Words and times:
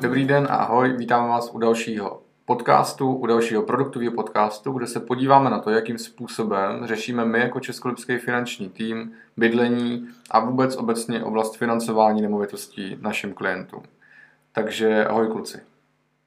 Dobrý 0.00 0.24
den 0.24 0.46
a 0.50 0.56
ahoj, 0.56 0.92
vítám 0.96 1.28
vás 1.28 1.50
u 1.52 1.58
dalšího 1.58 2.22
podcastu, 2.44 3.12
u 3.12 3.26
dalšího 3.26 3.62
produktového 3.62 4.12
podcastu, 4.12 4.72
kde 4.72 4.86
se 4.86 5.00
podíváme 5.00 5.50
na 5.50 5.58
to, 5.58 5.70
jakým 5.70 5.98
způsobem 5.98 6.86
řešíme 6.86 7.24
my 7.24 7.38
jako 7.38 7.60
Českolipský 7.60 8.18
finanční 8.18 8.68
tým 8.68 9.12
bydlení 9.36 10.08
a 10.30 10.40
vůbec 10.40 10.76
obecně 10.76 11.24
oblast 11.24 11.56
financování 11.56 12.22
nemovitostí 12.22 12.98
našim 13.00 13.34
klientům. 13.34 13.82
Takže 14.52 15.06
ahoj 15.06 15.28
kluci. 15.28 15.60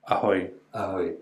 Ahoj. 0.07 0.49
Ahoj. 0.73 1.17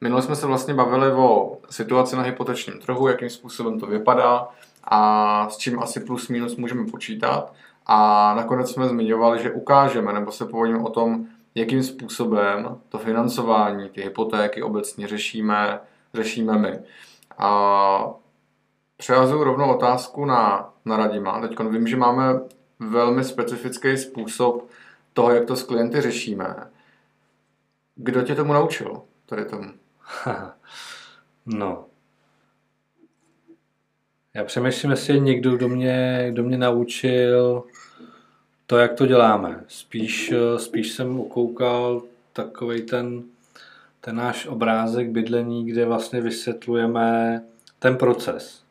Minule 0.00 0.22
jsme 0.22 0.36
se 0.36 0.46
vlastně 0.46 0.74
bavili 0.74 1.12
o 1.12 1.58
situaci 1.70 2.16
na 2.16 2.22
hypotečním 2.22 2.78
trhu, 2.78 3.08
jakým 3.08 3.30
způsobem 3.30 3.80
to 3.80 3.86
vypadá 3.86 4.48
a 4.84 5.48
s 5.50 5.56
čím 5.56 5.80
asi 5.80 6.00
plus 6.00 6.28
minus 6.28 6.56
můžeme 6.56 6.86
počítat. 6.86 7.52
A 7.86 8.34
nakonec 8.34 8.70
jsme 8.70 8.88
zmiňovali, 8.88 9.42
že 9.42 9.50
ukážeme 9.50 10.12
nebo 10.12 10.32
se 10.32 10.46
povodíme 10.46 10.78
o 10.78 10.90
tom, 10.90 11.26
jakým 11.54 11.82
způsobem 11.82 12.80
to 12.88 12.98
financování, 12.98 13.88
ty 13.88 14.02
hypotéky 14.02 14.62
obecně 14.62 15.08
řešíme, 15.08 15.80
řešíme 16.14 16.58
my. 16.58 16.78
A 17.38 18.14
přehazuju 18.96 19.44
rovnou 19.44 19.74
otázku 19.74 20.24
na, 20.24 20.74
na 20.84 20.96
Radima. 20.96 21.40
Teď 21.40 21.60
vím, 21.60 21.86
že 21.86 21.96
máme 21.96 22.40
velmi 22.78 23.24
specifický 23.24 23.96
způsob 23.96 24.68
toho, 25.12 25.34
jak 25.34 25.44
to 25.44 25.56
s 25.56 25.62
klienty 25.62 26.00
řešíme. 26.00 26.56
Kdo 27.94 28.22
tě 28.22 28.34
tomu 28.34 28.52
naučil, 28.52 29.02
tady 29.26 29.44
tomu? 29.44 29.72
no. 31.46 31.86
Já 34.34 34.44
přemýšlím, 34.44 34.90
jestli 34.90 35.14
je 35.14 35.20
někdo, 35.20 35.56
kdo 35.56 35.68
mě, 35.68 36.26
kdo 36.30 36.42
mě 36.42 36.58
naučil 36.58 37.64
to, 38.72 38.78
jak 38.78 38.92
to 38.92 39.06
děláme. 39.06 39.64
Spíš, 39.68 40.32
spíš 40.56 40.92
jsem 40.92 41.20
ukoukal 41.20 42.02
takový 42.32 42.82
ten, 42.82 43.22
ten 44.00 44.16
náš 44.16 44.46
obrázek 44.46 45.10
bydlení, 45.10 45.66
kde 45.66 45.86
vlastně 45.86 46.20
vysvětlujeme 46.20 47.42
ten 47.78 47.96
proces. 47.96 48.62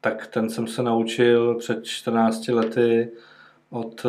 Tak 0.00 0.26
ten 0.26 0.50
jsem 0.50 0.66
se 0.66 0.82
naučil 0.82 1.54
před 1.54 1.84
14 1.84 2.48
lety 2.48 3.10
od, 3.70 4.06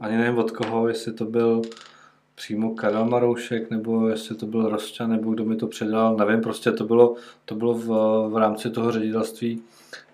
ani 0.00 0.16
nevím 0.16 0.38
od 0.38 0.50
koho, 0.50 0.88
jestli 0.88 1.12
to 1.12 1.24
byl 1.24 1.62
přímo 2.34 2.74
Karel 2.74 3.04
Maroušek, 3.04 3.70
nebo 3.70 4.08
jestli 4.08 4.34
to 4.34 4.46
byl 4.46 4.68
Rosťa, 4.68 5.06
nebo 5.06 5.30
kdo 5.30 5.44
mi 5.44 5.56
to 5.56 5.66
předal, 5.66 6.16
nevím, 6.16 6.40
prostě 6.40 6.72
to 6.72 6.84
bylo, 6.84 7.14
to 7.44 7.54
bylo 7.54 7.74
v, 7.74 7.86
v 8.32 8.36
rámci 8.36 8.70
toho 8.70 8.92
ředitelství 8.92 9.62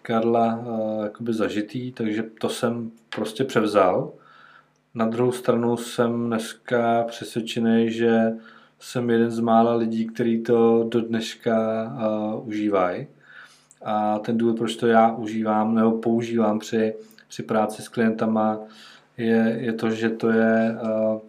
Karla 0.03 0.57
uh, 0.57 1.05
jakoby 1.05 1.33
zažitý, 1.33 1.93
takže 1.93 2.23
to 2.41 2.49
jsem 2.49 2.91
prostě 3.11 3.45
převzal. 3.45 4.13
Na 4.97 5.07
druhou 5.07 5.33
stranu 5.33 5.77
jsem 5.77 6.27
dneska 6.27 7.05
přesvědčený, 7.05 7.91
že 7.91 8.33
jsem 8.79 9.11
jeden 9.11 9.31
z 9.31 9.41
mála 9.41 9.75
lidí, 9.75 10.07
který 10.07 10.43
to 10.43 10.85
do 10.89 11.01
dneška 11.01 11.85
uh, 11.85 12.49
užívají. 12.49 13.07
A 13.85 14.19
ten 14.19 14.39
důvod, 14.39 14.59
proč 14.59 14.77
to 14.77 14.87
já 14.87 15.13
užívám 15.13 15.75
nebo 15.75 15.93
používám 15.93 16.59
při, 16.59 16.95
při 17.29 17.43
práci 17.43 17.83
s 17.83 17.89
klientama, 17.89 18.61
je, 19.17 19.59
je 19.61 19.73
to, 19.73 19.91
že 19.91 20.11
to 20.11 20.31
je 20.31 20.79
uh, 20.83 21.21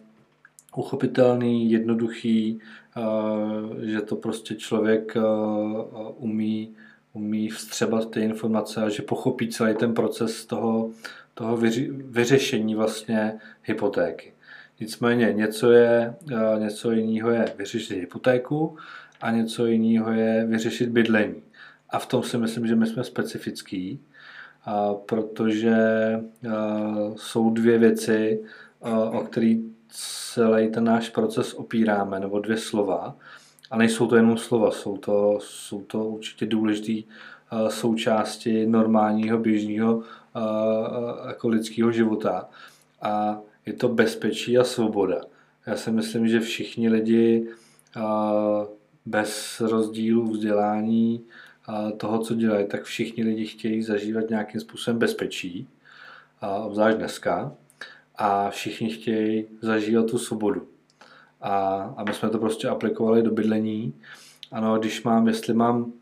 uchopitelný, 0.75 1.71
jednoduchý, 1.71 2.59
uh, 2.97 3.83
že 3.83 4.01
to 4.01 4.15
prostě 4.15 4.55
člověk 4.55 5.15
uh, 5.15 6.13
umí, 6.17 6.69
umí 7.13 7.49
vstřebat 7.49 8.11
ty 8.11 8.21
informace 8.21 8.81
a 8.81 8.89
že 8.89 9.01
pochopí 9.01 9.47
celý 9.47 9.75
ten 9.75 9.93
proces 9.93 10.45
toho, 10.45 10.91
toho 11.37 11.57
vyři, 11.57 11.89
vyřešení 11.91 12.75
vlastně 12.75 13.33
hypotéky. 13.63 14.33
Nicméně 14.79 15.33
něco, 15.33 15.71
je, 15.71 16.15
něco 16.59 16.91
jiného 16.91 17.29
je 17.29 17.53
vyřešit 17.57 17.99
hypotéku 17.99 18.77
a 19.21 19.31
něco 19.31 19.65
jiného 19.65 20.11
je 20.11 20.45
vyřešit 20.45 20.89
bydlení. 20.89 21.43
A 21.89 21.99
v 21.99 22.05
tom 22.05 22.23
si 22.23 22.37
myslím, 22.37 22.67
že 22.67 22.75
my 22.75 22.87
jsme 22.87 23.03
specifický, 23.03 23.99
protože 25.05 25.75
jsou 27.15 27.49
dvě 27.49 27.77
věci, 27.77 28.43
o 29.11 29.21
které 29.21 29.55
celý 29.89 30.71
ten 30.71 30.83
náš 30.83 31.09
proces 31.09 31.53
opíráme, 31.53 32.19
nebo 32.19 32.39
dvě 32.39 32.57
slova. 32.57 33.15
A 33.71 33.77
nejsou 33.77 34.07
to 34.07 34.15
jenom 34.15 34.37
slova, 34.37 34.71
jsou 34.71 34.97
to, 34.97 35.37
jsou 35.41 35.81
to 35.81 36.05
určitě 36.05 36.45
důležité 36.45 37.13
součásti 37.67 38.65
normálního, 38.65 39.37
běžného 39.37 40.03
jako 41.27 41.47
lidského 41.47 41.91
života. 41.91 42.49
A 43.01 43.37
je 43.65 43.73
to 43.73 43.89
bezpečí 43.89 44.57
a 44.57 44.63
svoboda. 44.63 45.21
Já 45.65 45.75
si 45.75 45.91
myslím, 45.91 46.27
že 46.27 46.39
všichni 46.39 46.89
lidi 46.89 47.47
bez 49.05 49.61
rozdílu 49.61 50.31
vzdělání 50.31 51.21
toho, 51.97 52.19
co 52.19 52.35
dělají, 52.35 52.67
tak 52.67 52.83
všichni 52.83 53.23
lidi 53.23 53.45
chtějí 53.45 53.83
zažívat 53.83 54.29
nějakým 54.29 54.61
způsobem 54.61 54.99
bezpečí, 54.99 55.67
obzvlášť 56.65 56.97
dneska, 56.97 57.51
a 58.15 58.49
všichni 58.49 58.89
chtějí 58.89 59.45
zažívat 59.61 60.05
tu 60.05 60.17
svobodu. 60.17 60.67
A, 61.41 61.53
a 61.97 62.03
my 62.03 62.13
jsme 62.13 62.29
to 62.29 62.37
prostě 62.37 62.67
aplikovali 62.67 63.23
do 63.23 63.31
bydlení. 63.31 63.93
Ano, 64.51 64.79
když 64.79 65.03
mám, 65.03 65.27
jestli 65.27 65.53
mám 65.53 65.93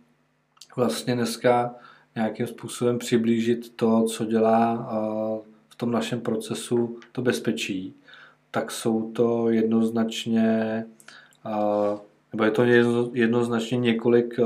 vlastně 0.75 1.16
dneska 1.16 1.75
nějakým 2.16 2.47
způsobem 2.47 3.00
přiblížit 3.00 3.75
to, 3.75 4.03
co 4.03 4.25
dělá 4.25 4.90
v 5.69 5.75
tom 5.75 5.91
našem 5.91 6.22
procesu 6.22 7.00
to 7.12 7.22
bezpečí, 7.22 7.94
tak 8.52 8.72
jsou 8.72 9.12
to 9.12 9.50
jednoznačně, 9.50 10.86
nebo 12.34 12.44
je 12.44 12.52
to 12.52 12.63
jednoznačně 13.13 13.78
několik 13.78 14.40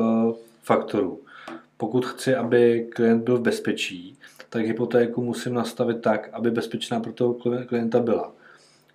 faktorů. 0.63 1.19
Pokud 1.77 2.05
chci, 2.05 2.35
aby 2.35 2.89
klient 2.95 3.23
byl 3.23 3.37
v 3.37 3.41
bezpečí, 3.41 4.17
tak 4.49 4.65
hypotéku 4.65 5.23
musím 5.23 5.53
nastavit 5.53 6.01
tak, 6.01 6.29
aby 6.33 6.51
bezpečná 6.51 6.99
pro 6.99 7.13
toho 7.13 7.33
klienta 7.67 7.99
byla. 7.99 8.31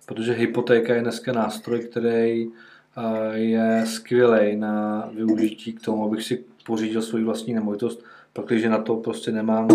Protože 0.05 0.33
hypotéka 0.33 0.95
je 0.95 1.01
dneska 1.01 1.33
nástroj, 1.33 1.79
který 1.79 2.47
je 3.33 3.83
skvělý 3.85 4.55
na 4.55 5.09
využití 5.13 5.73
k 5.73 5.81
tomu, 5.81 6.05
abych 6.05 6.23
si 6.23 6.43
pořídil 6.65 7.01
svoji 7.01 7.23
vlastní 7.23 7.53
nemovitost, 7.53 8.03
protože 8.33 8.69
na 8.69 8.77
to 8.77 8.95
prostě 8.95 9.31
nemám, 9.31 9.67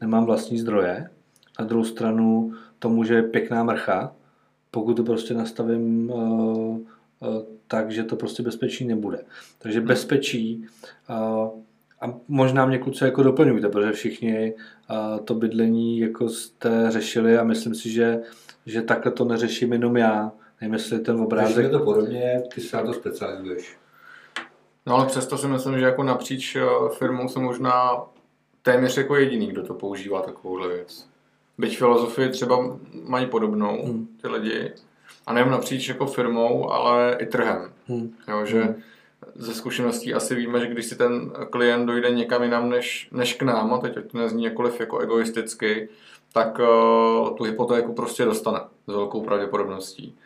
nemám 0.00 0.24
vlastní 0.24 0.58
zdroje. 0.58 1.10
Na 1.58 1.64
druhou 1.64 1.84
stranu 1.84 2.52
to 2.78 2.88
může 2.88 3.22
pěkná 3.22 3.64
mrcha, 3.64 4.12
pokud 4.70 4.94
to 4.94 5.04
prostě 5.04 5.34
nastavím 5.34 6.10
uh, 6.10 6.18
uh, 6.18 6.82
tak, 7.68 7.90
že 7.90 8.04
to 8.04 8.16
prostě 8.16 8.42
bezpečí 8.42 8.84
nebude. 8.84 9.24
Takže 9.58 9.78
hmm. 9.78 9.88
bezpečí 9.88 10.66
uh, 11.10 11.48
a 12.00 12.14
možná 12.28 12.66
mě 12.66 12.78
kluci 12.78 13.04
jako 13.04 13.22
doplňujte, 13.22 13.68
protože 13.68 13.92
všichni 13.92 14.54
to 15.24 15.34
bydlení 15.34 15.98
jako 15.98 16.28
jste 16.28 16.90
řešili 16.90 17.38
a 17.38 17.44
myslím 17.44 17.74
si, 17.74 17.90
že, 17.90 18.20
že 18.66 18.82
takhle 18.82 19.12
to 19.12 19.24
neřeším 19.24 19.72
jenom 19.72 19.96
já. 19.96 20.32
Nevím, 20.60 20.72
jestli 20.74 20.98
ten 20.98 21.20
obrázek... 21.20 21.56
Řešíme 21.56 21.78
to 21.78 21.84
podobně, 21.84 22.42
ty 22.54 22.60
se 22.60 22.76
na 22.76 22.82
to 22.82 22.92
specializuješ. 22.92 23.77
No 24.86 24.94
ale 24.94 25.06
přesto 25.06 25.38
si 25.38 25.48
myslím, 25.48 25.78
že 25.78 25.84
jako 25.84 26.02
napříč 26.02 26.56
eh, 26.56 26.62
firmou 26.98 27.28
jsem 27.28 27.42
možná 27.42 28.04
téměř 28.62 28.96
jako 28.96 29.16
jediný, 29.16 29.46
kdo 29.46 29.62
to 29.62 29.74
používá 29.74 30.22
takovouhle 30.22 30.68
věc. 30.68 31.08
Byť 31.58 31.78
filozofii 31.78 32.28
třeba 32.28 32.78
mají 33.04 33.26
podobnou 33.26 33.86
hmm. 33.86 34.08
ty 34.22 34.28
lidi. 34.28 34.72
A 35.26 35.32
nejen 35.32 35.50
napříč 35.50 35.88
jako 35.88 36.06
firmou, 36.06 36.70
ale 36.70 37.16
i 37.20 37.26
trhem. 37.26 37.72
Hmm. 37.86 38.14
Jo, 38.28 38.44
že 38.44 38.62
hmm. 38.62 38.82
ze 39.34 39.54
zkušeností 39.54 40.14
asi 40.14 40.34
víme, 40.34 40.60
že 40.60 40.66
když 40.66 40.86
si 40.86 40.96
ten 40.96 41.32
klient 41.50 41.86
dojde 41.86 42.10
někam 42.10 42.42
jinam 42.42 42.68
než, 42.68 43.08
než 43.12 43.34
k 43.34 43.42
nám, 43.42 43.74
a 43.74 43.78
teď 43.78 43.94
to 43.94 44.18
nezní 44.18 44.44
jakkoliv 44.44 44.80
jako 44.80 44.98
egoisticky, 44.98 45.88
tak 46.32 46.58
uh, 46.58 47.36
tu 47.36 47.44
hypotéku 47.44 47.92
prostě 47.92 48.24
dostane 48.24 48.60
s 48.86 48.92
velkou 48.92 49.24
pravděpodobností 49.24 50.18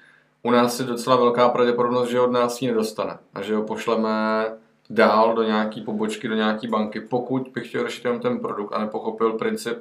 u 0.42 0.50
nás 0.50 0.80
je 0.80 0.86
docela 0.86 1.16
velká 1.16 1.48
pravděpodobnost, 1.48 2.08
že 2.08 2.20
od 2.20 2.32
nás 2.32 2.62
ji 2.62 2.68
nedostane 2.68 3.18
a 3.34 3.42
že 3.42 3.54
ho 3.54 3.62
pošleme 3.62 4.44
dál 4.90 5.34
do 5.34 5.42
nějaký 5.42 5.80
pobočky, 5.80 6.28
do 6.28 6.34
nějaký 6.34 6.68
banky, 6.68 7.00
pokud 7.00 7.48
bych 7.54 7.68
chtěl 7.68 7.84
řešit 7.84 8.04
jenom 8.04 8.20
ten 8.20 8.38
produkt 8.38 8.72
a 8.72 8.80
nepochopil 8.80 9.32
princip 9.32 9.78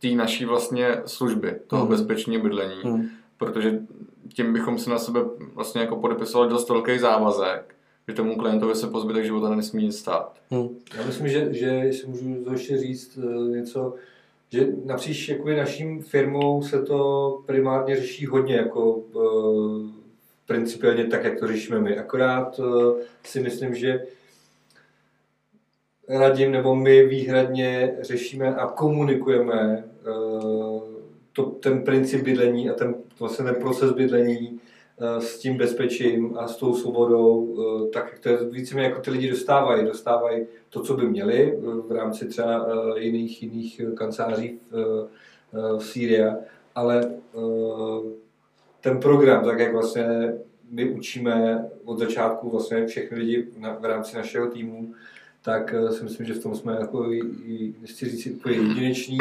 té 0.00 0.08
naší 0.08 0.44
vlastně 0.44 1.02
služby, 1.06 1.60
toho 1.66 1.84
mm. 1.84 1.90
bezpečného 1.90 2.42
bydlení, 2.42 2.80
mm. 2.84 3.08
protože 3.38 3.80
tím 4.34 4.52
bychom 4.52 4.78
si 4.78 4.90
na 4.90 4.98
sebe 4.98 5.20
vlastně 5.54 5.80
jako 5.80 5.96
podepisovali 5.96 6.50
dost 6.50 6.68
velký 6.68 6.98
závazek, 6.98 7.74
že 8.08 8.14
tomu 8.14 8.36
klientovi 8.36 8.74
se 8.74 8.86
po 8.86 9.00
zbytek 9.00 9.24
života 9.24 9.54
nesmí 9.54 9.82
nic 9.82 9.98
stát. 9.98 10.32
Mm. 10.50 10.68
Já 10.98 11.06
myslím, 11.06 11.28
že, 11.28 11.48
že 11.52 11.92
si 11.92 12.06
můžu 12.06 12.44
to 12.44 12.52
ještě 12.52 12.78
říct 12.78 13.16
uh, 13.16 13.48
něco, 13.48 13.94
že 14.52 14.66
napříč 14.84 15.28
jakoby 15.28 15.56
naším 15.56 16.02
firmou 16.02 16.62
se 16.62 16.82
to 16.82 17.42
primárně 17.46 17.96
řeší 17.96 18.26
hodně 18.26 18.56
jako 18.56 18.92
uh, 18.92 19.97
principiálně 20.48 21.04
tak, 21.04 21.24
jak 21.24 21.38
to 21.38 21.46
řešíme 21.46 21.80
my. 21.80 21.98
Akorát 21.98 22.58
uh, 22.58 22.98
si 23.24 23.40
myslím, 23.40 23.74
že 23.74 24.02
radím, 26.08 26.52
nebo 26.52 26.74
my 26.74 27.06
výhradně 27.06 27.96
řešíme 28.00 28.54
a 28.54 28.66
komunikujeme 28.66 29.84
uh, 30.06 30.82
to, 31.32 31.42
ten 31.44 31.82
princip 31.82 32.22
bydlení 32.24 32.70
a 32.70 32.74
ten, 32.74 32.94
vlastně 33.20 33.44
ten 33.44 33.54
proces 33.54 33.92
bydlení 33.92 34.60
s 35.18 35.38
tím 35.38 35.56
bezpečím 35.56 36.38
a 36.38 36.48
s 36.48 36.56
tou 36.56 36.74
svobodou, 36.74 37.56
tak 37.92 38.18
to 38.18 38.28
je 38.28 38.36
víceméně 38.50 38.88
jako 38.88 39.00
ty 39.00 39.10
lidi 39.10 39.30
dostávají. 39.30 39.86
Dostávají 39.86 40.46
to, 40.70 40.82
co 40.82 40.96
by 40.96 41.06
měli 41.06 41.58
v 41.88 41.92
rámci 41.92 42.28
třeba 42.28 42.66
jiných, 42.96 43.42
jiných 43.42 43.80
kanceláří 43.94 44.58
v, 44.70 45.08
v 45.78 45.84
Sýrii, 45.84 46.24
ale 46.74 47.14
ten 48.88 49.00
program, 49.00 49.44
tak 49.44 49.58
jak 49.58 49.72
vlastně 49.72 50.32
my 50.70 50.90
učíme 50.90 51.64
od 51.84 51.98
začátku 51.98 52.50
vlastně 52.50 52.86
všechny 52.86 53.18
lidi 53.18 53.48
na, 53.58 53.72
v 53.72 53.84
rámci 53.84 54.16
našeho 54.16 54.46
týmu, 54.50 54.94
tak 55.42 55.74
eh, 55.74 55.92
si 55.92 56.04
myslím, 56.04 56.26
že 56.26 56.34
v 56.34 56.42
tom 56.42 56.54
jsme 56.54 56.76
jako, 56.80 57.10
nechci 57.80 58.08
říct, 58.08 58.26
úplně 58.26 58.56
jedineční, 58.56 59.18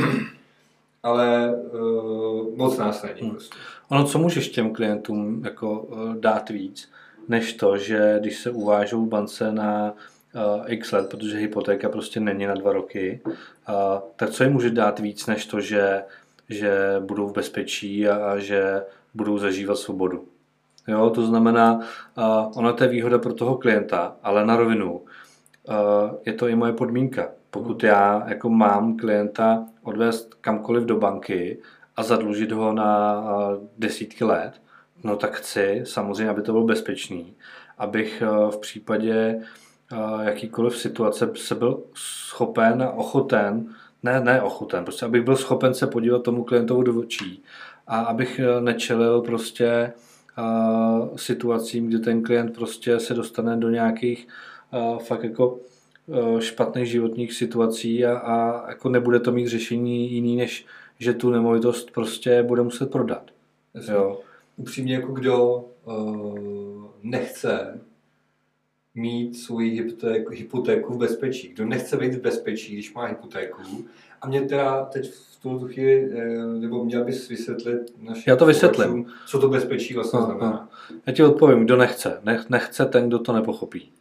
ale 1.04 1.56
uh, 1.56 2.56
moc 2.56 2.78
nás 2.78 3.04
není. 3.04 3.22
Hmm. 3.22 3.31
Prostě. 3.31 3.56
Ono, 3.90 4.06
co 4.06 4.19
můžeš 4.19 4.50
těm 4.50 4.74
klientům 4.74 5.42
jako 5.46 5.80
uh, 5.80 6.16
dát 6.16 6.50
víc, 6.50 6.92
než 7.28 7.54
to, 7.54 7.78
že 7.78 8.18
když 8.19 8.40
se 8.40 8.52
uvážou 8.52 9.06
v 9.06 9.10
bance 9.10 9.52
na 9.52 9.94
uh, 9.94 10.64
x 10.68 10.92
let, 10.92 11.10
protože 11.10 11.38
hypotéka 11.38 11.90
prostě 11.90 12.19
není 12.19 12.46
na 12.46 12.54
dva 12.54 12.74
roky, 12.74 13.22
uh, 13.25 13.34
tak 14.16 14.30
co 14.30 14.44
jim 14.44 14.54
může 14.54 14.69
dát 14.69 15.00
víc, 15.00 15.28
než 15.28 15.46
to, 15.46 15.62
že, 15.62 16.04
že 16.50 16.72
budou 17.00 17.28
v 17.28 17.34
bezpečí 17.34 18.08
a, 18.08 18.16
a 18.16 18.40
že 18.40 18.81
budou 19.18 19.38
zažívat 19.38 19.78
svobodu. 19.78 20.25
Jo, 20.88 21.10
to 21.10 21.25
znamená, 21.25 21.80
uh, 22.18 22.52
ona 22.56 22.74
to 22.74 22.84
je 22.84 22.90
výhoda 22.90 23.18
pro 23.19 23.34
toho 23.34 23.58
klienta, 23.58 24.16
ale 24.24 24.46
na 24.46 24.56
rovinu 24.56 24.94
uh, 24.94 25.04
je 26.25 26.34
to 26.34 26.48
i 26.48 26.56
moje 26.56 26.74
podmínka. 26.74 27.30
Pokud 27.52 27.84
já 27.84 28.24
jako 28.28 28.50
mám 28.50 28.98
klienta 28.98 29.66
odvést 29.84 30.34
kamkoliv 30.34 30.84
do 30.84 30.96
banky 30.98 31.60
a 31.96 32.04
zadlužit 32.04 32.52
ho 32.52 32.74
na 32.74 33.22
uh, 33.22 33.68
desítky 33.78 34.24
let, 34.24 34.62
no 35.04 35.16
tak 35.16 35.36
chci 35.36 35.81
samozřejmě, 35.84 36.30
aby 36.30 36.42
to 36.42 36.52
bylo 36.52 36.64
bezpečný, 36.64 37.36
abych 37.78 38.24
uh, 38.24 38.52
v 38.52 38.58
případě 38.58 39.36
uh, 39.92 40.22
jakýkoliv 40.22 40.78
situace 40.78 41.31
se 41.36 41.56
byl 41.56 41.84
schopen 41.94 42.84
a 42.84 42.92
ochoten, 42.92 43.75
ne, 44.04 44.19
ne 44.19 44.42
ochoten, 44.42 44.84
prostě 44.84 45.06
abych 45.06 45.24
byl 45.24 45.36
schopen 45.36 45.74
se 45.74 45.88
podívat 45.88 46.24
tomu 46.24 46.44
klientovi 46.44 46.84
do 46.86 47.00
očí 47.00 47.44
a 47.88 48.00
abych 48.00 48.42
nečelil 48.60 49.22
prostě 49.22 49.94
situacím, 51.16 51.88
kdy 51.88 52.00
ten 52.00 52.24
klient 52.24 52.56
prostě 52.56 53.00
se 53.00 53.13
dostane 53.13 53.57
do 53.57 53.69
nějakých 53.69 54.28
fakt 55.04 55.24
jako 55.24 55.60
špatných 56.39 56.88
životních 56.88 57.34
situací 57.34 58.06
a, 58.06 58.18
a 58.18 58.69
jako 58.69 58.89
nebude 58.89 59.19
to 59.19 59.31
mít 59.31 59.48
řešení 59.48 60.12
jiný, 60.12 60.36
než 60.36 60.66
že 61.00 61.13
tu 61.13 61.30
nemovitost 61.30 61.92
prostě 61.92 62.44
bude 62.44 62.62
muset 62.62 62.92
prodat. 62.92 63.31
Jo. 63.92 64.19
Upřímně 64.57 64.94
jako 64.94 65.12
kdo 65.12 65.66
uh, 65.86 66.86
nechce 67.04 67.81
mít 68.95 69.38
svou 69.38 69.57
hypotéku, 69.57 70.31
hypotéku 70.31 70.94
v 70.94 70.98
bezpečí. 70.98 71.48
Kdo 71.48 71.66
nechce 71.66 71.98
být 71.98 72.13
v 72.13 72.22
bezpečí, 72.22 72.74
když 72.74 72.94
má 72.94 73.06
hypotéku. 73.06 73.62
A 74.22 74.28
mě 74.28 74.42
teda 74.42 74.86
teď 74.86 75.12
v 75.12 75.42
tuto 75.42 75.68
chvíli, 75.68 76.10
eh, 76.14 76.46
nebo 76.46 76.84
měl 76.84 77.04
bys 77.04 77.30
vysvětlit 77.30 77.81
našim 78.02 78.24
Já 78.28 78.36
to 78.36 78.46
vysvětlím. 78.46 79.06
Co 79.28 79.40
to 79.40 79.50
bezpečí 79.50 79.94
vlastně 79.94 80.19
no, 80.19 80.25
znamená. 80.25 80.52
No. 80.52 80.98
Já 81.08 81.14
ti 81.14 81.24
odpovím, 81.24 81.66
kdo 81.66 81.78
nechce. 81.78 82.19
Nech, 82.24 82.50
nechce 82.50 82.86
ten, 82.86 83.08
kdo 83.08 83.19
to 83.19 83.34
nepochopí. 83.34 83.92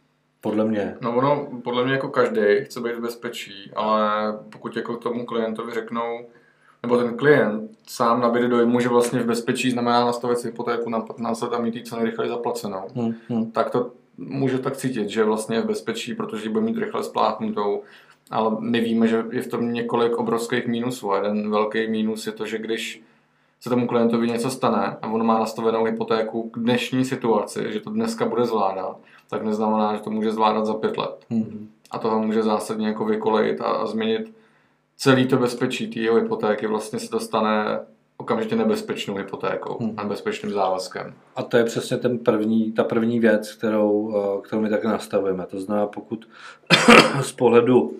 Podle 0.41 0.65
mě. 0.65 0.97
No 1.01 1.17
ono, 1.17 1.47
podle 1.63 1.83
mě 1.83 1.93
jako 1.93 2.09
každý 2.09 2.41
chce 2.63 2.81
být 2.81 2.95
v 2.95 3.01
bezpečí, 3.01 3.71
ale 3.75 4.33
pokud 4.49 4.77
jako 4.77 4.97
tomu 4.97 5.25
klientovi 5.25 5.73
řeknou, 5.73 6.19
nebo 6.83 6.97
ten 6.97 7.17
klient 7.17 7.71
sám 7.87 8.21
nabíde 8.21 8.47
dojmu, 8.47 8.79
že 8.79 8.89
vlastně 8.89 9.19
v 9.19 9.25
bezpečí 9.25 9.71
znamená 9.71 10.05
nastavit 10.05 10.37
si 10.37 10.47
hypotéku 10.47 10.89
na 10.89 10.99
15 10.99 11.41
let 11.41 11.53
a 11.53 11.59
mít 11.59 11.75
ji 11.75 11.83
co 11.83 11.95
nejrychleji 11.95 12.29
zaplacenou, 12.29 12.87
hmm, 12.95 13.13
hmm. 13.29 13.51
tak 13.51 13.69
to 13.69 13.91
může 14.17 14.59
tak 14.59 14.77
cítit, 14.77 15.09
že 15.09 15.23
vlastně 15.23 15.55
je 15.55 15.61
v 15.61 15.65
bezpečí, 15.65 16.15
protože 16.15 16.49
bude 16.49 16.65
mít 16.65 16.77
rychle 16.77 17.03
spláchnutou, 17.03 17.83
ale 18.31 18.57
my 18.59 18.81
víme, 18.81 19.07
že 19.07 19.23
je 19.31 19.41
v 19.41 19.47
tom 19.47 19.73
několik 19.73 20.17
obrovských 20.17 20.67
mínusů. 20.67 21.11
A 21.11 21.15
jeden 21.15 21.51
velký 21.51 21.87
mínus 21.87 22.27
je 22.27 22.31
to, 22.31 22.45
že 22.45 22.57
když 22.57 23.01
se 23.59 23.69
tomu 23.69 23.87
klientovi 23.87 24.27
něco 24.27 24.49
stane 24.49 24.97
a 25.01 25.07
on 25.07 25.25
má 25.25 25.39
nastavenou 25.39 25.83
hypotéku 25.83 26.49
k 26.49 26.59
dnešní 26.59 27.05
situaci, 27.05 27.73
že 27.73 27.79
to 27.79 27.89
dneska 27.89 28.25
bude 28.25 28.45
zvládat, 28.45 28.97
tak 29.29 29.43
neznamená, 29.43 29.95
že 29.95 30.01
to 30.01 30.09
může 30.09 30.31
zvládat 30.31 30.65
za 30.65 30.73
pět 30.73 30.97
let. 30.97 31.25
Mm-hmm. 31.31 31.67
A 31.91 31.99
toho 31.99 32.19
může 32.19 32.43
zásadně 32.43 32.87
jako 32.87 33.05
vykolejit 33.05 33.61
a, 33.61 33.65
a 33.65 33.85
změnit 33.85 34.33
celý 34.97 35.27
to 35.27 35.37
bezpečí 35.37 35.87
té 35.87 35.99
jeho 35.99 36.15
hypotéky. 36.15 36.67
Vlastně 36.67 36.99
se 36.99 37.11
dostane 37.11 37.79
okamžitě 38.17 38.55
nebezpečnou 38.55 39.15
hypotékou, 39.15 39.77
hmm. 39.79 39.95
nebezpečným 39.95 40.51
závazkem. 40.51 41.13
A 41.35 41.43
to 41.43 41.57
je 41.57 41.63
přesně 41.63 41.97
ten 41.97 42.19
první, 42.19 42.71
ta 42.71 42.83
první 42.83 43.19
věc, 43.19 43.53
kterou, 43.53 44.13
eh, 44.15 44.41
kterou 44.41 44.61
my 44.61 44.69
tak 44.69 44.83
nastavujeme. 44.83 45.45
To 45.45 45.59
znamená, 45.59 45.87
pokud 45.87 46.27
z 47.21 47.31
pohledu 47.31 47.93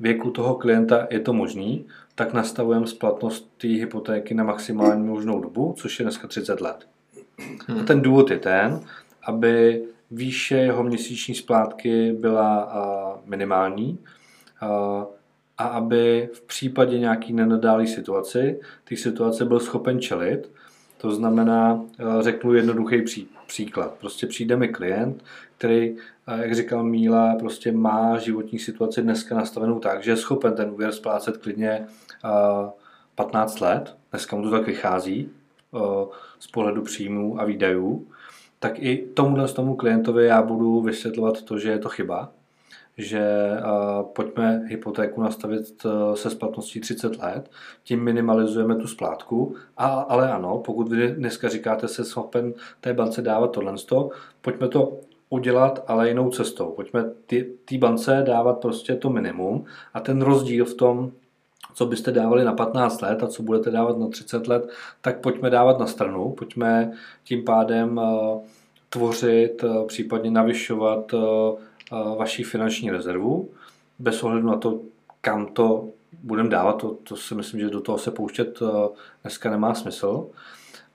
věku 0.00 0.30
toho 0.30 0.54
klienta 0.54 1.06
je 1.10 1.20
to 1.20 1.32
možný, 1.32 1.86
tak 2.14 2.32
nastavujeme 2.32 2.86
splatnost 2.86 3.50
té 3.56 3.68
hypotéky 3.68 4.34
na 4.34 4.44
maximální 4.44 5.06
možnou 5.06 5.40
dobu, 5.40 5.74
což 5.78 5.98
je 5.98 6.02
dneska 6.02 6.28
30 6.28 6.60
let. 6.60 6.86
A 7.80 7.84
ten 7.84 8.00
důvod 8.00 8.30
je 8.30 8.38
ten, 8.38 8.80
aby 9.22 9.84
výše 10.10 10.56
jeho 10.56 10.82
měsíční 10.82 11.34
splátky 11.34 12.12
byla 12.12 12.72
eh, 12.72 13.20
minimální, 13.26 13.98
a 15.58 15.66
aby 15.66 16.28
v 16.32 16.40
případě 16.40 16.98
nějaký 16.98 17.32
nenadálý 17.32 17.86
situaci, 17.86 18.60
ty 18.84 18.96
situace 18.96 19.44
byl 19.44 19.60
schopen 19.60 20.00
čelit. 20.00 20.50
To 20.96 21.10
znamená, 21.10 21.80
eh, 21.98 22.22
řeknu 22.22 22.54
jednoduchý 22.54 23.02
pří, 23.02 23.28
příklad. 23.46 23.90
Prostě 24.00 24.26
přijde 24.26 24.56
mi 24.56 24.68
klient, 24.68 25.24
který, 25.58 25.96
eh, 26.26 26.42
jak 26.42 26.54
říkal 26.54 26.84
Míla, 26.84 27.36
prostě 27.38 27.72
má 27.72 28.18
životní 28.18 28.58
situaci 28.58 29.02
dneska 29.02 29.34
nastavenou 29.34 29.78
tak, 29.78 30.04
že 30.04 30.10
je 30.10 30.16
schopen 30.16 30.54
ten 30.54 30.70
úvěr 30.70 30.92
splácet 30.92 31.36
klidně 31.36 31.86
15 33.14 33.62
eh, 33.62 33.64
let. 33.64 33.96
Dneska 34.10 34.36
mu 34.36 34.42
to 34.42 34.50
tak 34.50 34.66
vychází 34.66 35.30
z 36.38 36.46
pohledu 36.46 36.82
příjmů 36.82 37.40
a 37.40 37.44
výdajů. 37.44 38.06
Tak 38.58 38.78
i 38.78 39.08
tomuhle 39.14 39.48
tomu 39.48 39.74
klientovi 39.74 40.26
já 40.26 40.42
budu 40.42 40.80
vysvětlovat 40.80 41.42
to, 41.42 41.58
že 41.58 41.70
je 41.70 41.78
to 41.78 41.88
chyba, 41.88 42.32
že 42.98 43.22
pojďme 44.02 44.62
hypotéku 44.68 45.22
nastavit 45.22 45.86
e, 45.86 46.16
se 46.16 46.30
splatností 46.30 46.80
30 46.80 47.18
let, 47.18 47.50
tím 47.82 48.04
minimalizujeme 48.04 48.76
tu 48.76 48.86
splátku, 48.86 49.54
a, 49.76 49.86
ale 49.86 50.32
ano, 50.32 50.58
pokud 50.58 50.88
vy 50.88 51.08
dneska 51.08 51.48
říkáte 51.48 51.88
se 51.88 52.04
schopen 52.04 52.54
té 52.80 52.94
bance 52.94 53.22
dávat 53.22 53.48
tohle, 53.48 53.74
pojďme 54.40 54.68
to 54.68 55.00
udělat, 55.28 55.84
ale 55.86 56.08
jinou 56.08 56.30
cestou. 56.30 56.70
Pojďme 56.70 57.04
té 57.64 57.78
bance 57.78 58.24
dávat 58.26 58.58
prostě 58.58 58.94
to 58.94 59.10
minimum. 59.10 59.64
A 59.94 60.00
ten 60.00 60.22
rozdíl 60.22 60.64
v 60.64 60.74
tom, 60.74 61.12
co 61.74 61.86
byste 61.86 62.12
dávali 62.12 62.44
na 62.44 62.52
15 62.52 63.00
let 63.02 63.22
a 63.22 63.26
co 63.26 63.42
budete 63.42 63.70
dávat 63.70 63.98
na 63.98 64.08
30 64.08 64.46
let, 64.46 64.68
tak 65.00 65.20
pojďme 65.20 65.50
dávat 65.50 65.78
na 65.78 65.86
stranu, 65.86 66.32
pojďme 66.32 66.92
tím 67.24 67.44
pádem 67.44 67.98
e, 67.98 68.02
tvořit, 68.88 69.64
e, 69.64 69.86
případně 69.86 70.30
navyšovat 70.30 71.14
vaší 72.18 72.42
finanční 72.44 72.90
rezervu, 72.90 73.50
bez 73.98 74.22
ohledu 74.22 74.46
na 74.46 74.56
to, 74.56 74.80
kam 75.20 75.46
to 75.46 75.88
budeme 76.22 76.48
dávat, 76.48 76.72
to, 76.72 76.94
to 77.02 77.16
si 77.16 77.34
myslím, 77.34 77.60
že 77.60 77.70
do 77.70 77.80
toho 77.80 77.98
se 77.98 78.10
pouštět 78.10 78.58
eh, 78.62 78.88
dneska 79.22 79.50
nemá 79.50 79.74
smysl, 79.74 80.26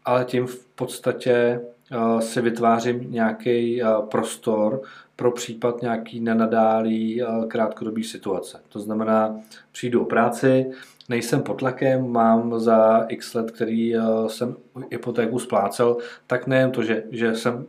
ale 0.06 0.26
tím 0.26 0.48
v 0.48 0.66
podstatě 0.66 1.62
eh, 1.92 2.22
si 2.22 2.42
vytvářím 2.42 3.12
nějaký 3.12 3.84
eh, 3.84 3.86
prostor 4.12 4.82
pro 5.16 5.32
případ 5.32 5.82
nějaký 5.82 6.20
nenadálý 6.20 7.22
krátkodobý 7.48 8.04
situace. 8.04 8.62
To 8.70 8.80
znamená, 8.80 9.40
přijdu 9.72 10.02
o 10.02 10.06
práci, 10.06 10.72
nejsem 11.12 11.42
pod 11.42 11.60
tlakem, 11.60 12.12
mám 12.12 12.60
za 12.60 13.06
x 13.08 13.34
let, 13.34 13.52
který 13.52 13.96
jsem 14.28 14.56
hypotéku 14.92 15.40
splácel, 15.40 15.98
tak 16.28 16.48
nejen 16.48 16.72
to, 16.72 16.84
že, 16.84 17.04
že 17.12 17.36
jsem 17.36 17.66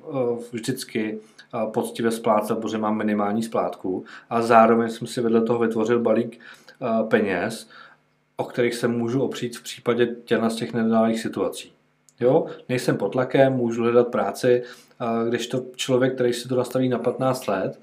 vždycky 0.53 1.19
poctivě 1.73 2.11
splácet, 2.11 2.59
protože 2.59 2.79
mám 2.79 2.97
minimální 2.97 3.43
splátku, 3.43 4.05
a 4.31 4.43
zároveň 4.43 4.91
jsem 4.91 5.07
si 5.07 5.21
vedle 5.21 5.43
toho 5.43 5.59
vytvořil 5.59 6.01
balík 6.01 6.41
peněz, 7.09 7.69
o 8.37 8.45
kterých 8.45 8.75
se 8.75 8.89
můžu 8.89 9.23
opřít 9.23 9.57
v 9.57 9.63
případě 9.63 10.07
těchto 10.25 10.51
z 10.51 10.57
těch 10.57 10.73
nedálých 10.73 11.21
situací. 11.21 11.73
Jo? 12.21 12.47
Nejsem 12.69 12.97
pod 12.97 13.13
tlakem, 13.13 13.53
můžu 13.53 13.83
hledat 13.83 14.09
práci, 14.09 14.63
když 15.29 15.47
to 15.47 15.65
člověk, 15.77 16.15
který 16.15 16.33
si 16.33 16.49
to 16.49 16.57
nastaví 16.57 16.89
na 16.89 16.99
15 16.99 17.47
let, 17.47 17.81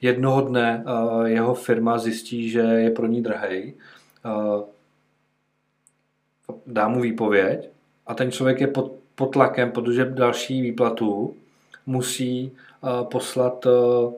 jednoho 0.00 0.40
dne 0.40 0.84
jeho 1.24 1.54
firma 1.54 1.98
zjistí, 1.98 2.50
že 2.50 2.60
je 2.60 2.90
pro 2.90 3.06
ní 3.06 3.22
drahej, 3.22 3.74
dá 6.66 6.88
mu 6.88 7.00
výpověď 7.00 7.68
a 8.06 8.14
ten 8.14 8.30
člověk 8.30 8.60
je 8.60 8.66
pod, 8.66 8.92
pod 9.14 9.26
tlakem, 9.26 9.70
protože 9.70 10.04
další 10.04 10.62
výplatu 10.62 11.34
musí 11.86 12.52
poslat 13.10 13.66
eh, 13.66 14.12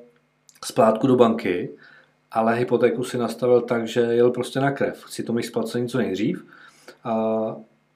splátku 0.65 1.07
do 1.07 1.17
banky, 1.17 1.71
ale 2.33 2.55
hypotéku 2.55 3.05
si 3.05 3.19
nastavil 3.19 3.61
tak, 3.61 3.89
že 3.89 4.01
jel 4.01 4.31
prostě 4.31 4.61
na 4.61 4.71
krev. 4.71 5.05
Chci 5.05 5.23
to 5.23 5.33
mít 5.33 5.43
splacený 5.43 5.89
co 5.89 5.99
nejdřív. 5.99 6.45
A, 7.05 7.13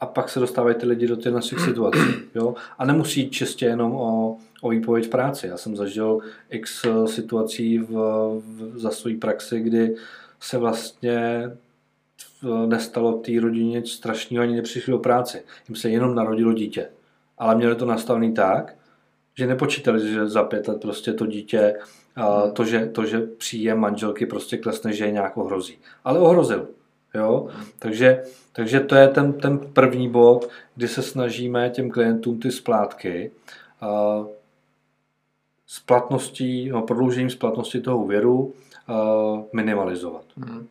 a 0.00 0.06
pak 0.06 0.28
se 0.28 0.40
dostávají 0.40 0.76
ty 0.76 0.87
lidi 0.87 1.06
do 1.06 1.16
těch 1.16 1.32
našich 1.32 1.60
situací. 1.64 2.14
Jo? 2.34 2.54
A 2.78 2.84
nemusí 2.84 3.20
jít 3.20 3.30
čistě 3.30 3.66
jenom 3.66 3.92
o, 3.92 4.37
o 4.60 4.68
výpověď 4.68 5.06
v 5.06 5.10
práci. 5.10 5.46
Já 5.46 5.56
jsem 5.56 5.76
zažil 5.76 6.18
x 6.50 6.87
situací 7.06 7.78
v, 7.78 7.90
v, 8.40 8.78
za 8.78 8.90
své 8.90 9.14
praxi, 9.14 9.60
kdy 9.60 9.94
se 10.40 10.58
vlastně 10.58 11.50
nestalo 12.66 13.12
té 13.12 13.40
rodině 13.40 13.80
nic 13.80 13.90
strašného, 13.90 14.42
ani 14.42 14.56
nepřišli 14.56 14.90
do 14.90 14.98
práci. 14.98 15.42
Jim 15.68 15.76
se 15.76 15.90
jenom 15.90 16.14
narodilo 16.14 16.52
dítě. 16.52 16.88
Ale 17.38 17.54
měli 17.54 17.76
to 17.76 17.86
nastavený 17.86 18.34
tak, 18.34 18.76
že 19.34 19.46
nepočítali, 19.46 20.12
že 20.12 20.26
za 20.26 20.42
pět 20.42 20.68
let 20.68 20.80
prostě 20.80 21.12
to 21.12 21.26
dítě, 21.26 21.74
to, 22.52 22.64
že, 22.64 22.86
to, 22.86 23.06
že 23.06 23.20
příjem 23.20 23.78
manželky 23.78 24.26
prostě 24.26 24.56
klesne, 24.56 24.92
že 24.92 25.04
je 25.04 25.10
nějak 25.10 25.36
ohrozí. 25.36 25.78
Ale 26.04 26.18
ohrozil. 26.18 26.68
Jo? 27.14 27.48
Takže, 27.78 28.22
takže 28.52 28.80
to 28.80 28.94
je 28.94 29.08
ten, 29.08 29.32
ten 29.32 29.58
první 29.58 30.08
bod, 30.08 30.48
kdy 30.76 30.88
se 30.88 31.02
snažíme 31.02 31.70
těm 31.70 31.90
klientům 31.90 32.40
ty 32.40 32.50
splátky 32.50 33.30
uh, 33.82 34.26
splatností, 35.66 36.68
no, 36.68 36.82
prodloužením 36.82 37.30
splatnosti 37.30 37.80
toho 37.80 37.98
úvěru 37.98 38.38
uh, 38.38 38.52
minimalizovat. 39.52 40.25
Hmm. 40.37 40.68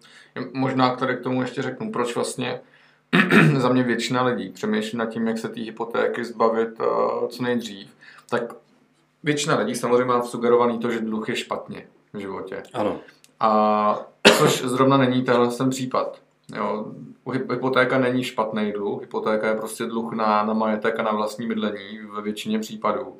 Možná 0.53 0.95
tady 0.95 1.15
k 1.15 1.21
tomu 1.21 1.41
ještě 1.41 1.61
řeknu, 1.61 1.91
proč 1.91 2.15
vlastně 2.15 2.61
za 3.57 3.69
mě 3.69 3.83
většina 3.83 4.23
lidí 4.23 4.49
přemýšlí 4.49 4.97
nad 4.97 5.05
tím, 5.05 5.27
jak 5.27 5.37
se 5.37 5.49
té 5.49 5.61
hypotéky 5.61 6.25
zbavit 6.25 6.79
uh, 6.79 7.27
co 7.27 7.43
nejdřív, 7.43 7.87
tak 8.29 8.41
většina 9.23 9.57
lidí 9.57 9.75
samozřejmě 9.75 10.05
má 10.05 10.21
sugerovaný 10.21 10.79
to, 10.79 10.91
že 10.91 10.99
dluh 10.99 11.29
je 11.29 11.35
špatně 11.35 11.87
v 12.13 12.17
životě. 12.17 12.63
Ano. 12.73 12.99
A 13.39 13.99
což 14.37 14.61
zrovna 14.61 14.97
není 14.97 15.21
tenhle 15.21 15.47
ten 15.47 15.69
případ. 15.69 16.21
Jo, 16.55 16.85
hypotéka 17.31 17.97
není 17.97 18.23
špatný 18.23 18.71
dluh, 18.71 19.01
hypotéka 19.01 19.47
je 19.47 19.55
prostě 19.55 19.85
dluh 19.85 20.13
na, 20.13 20.43
na 20.43 20.53
majetek 20.53 20.99
a 20.99 21.03
na 21.03 21.11
vlastní 21.11 21.47
bydlení 21.47 21.99
ve 22.15 22.21
většině 22.21 22.59
případů. 22.59 23.17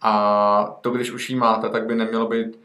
A 0.00 0.76
to, 0.80 0.90
když 0.90 1.10
už 1.10 1.30
ji 1.30 1.36
máte, 1.36 1.68
tak 1.68 1.86
by 1.86 1.94
nemělo 1.94 2.26
být 2.26 2.58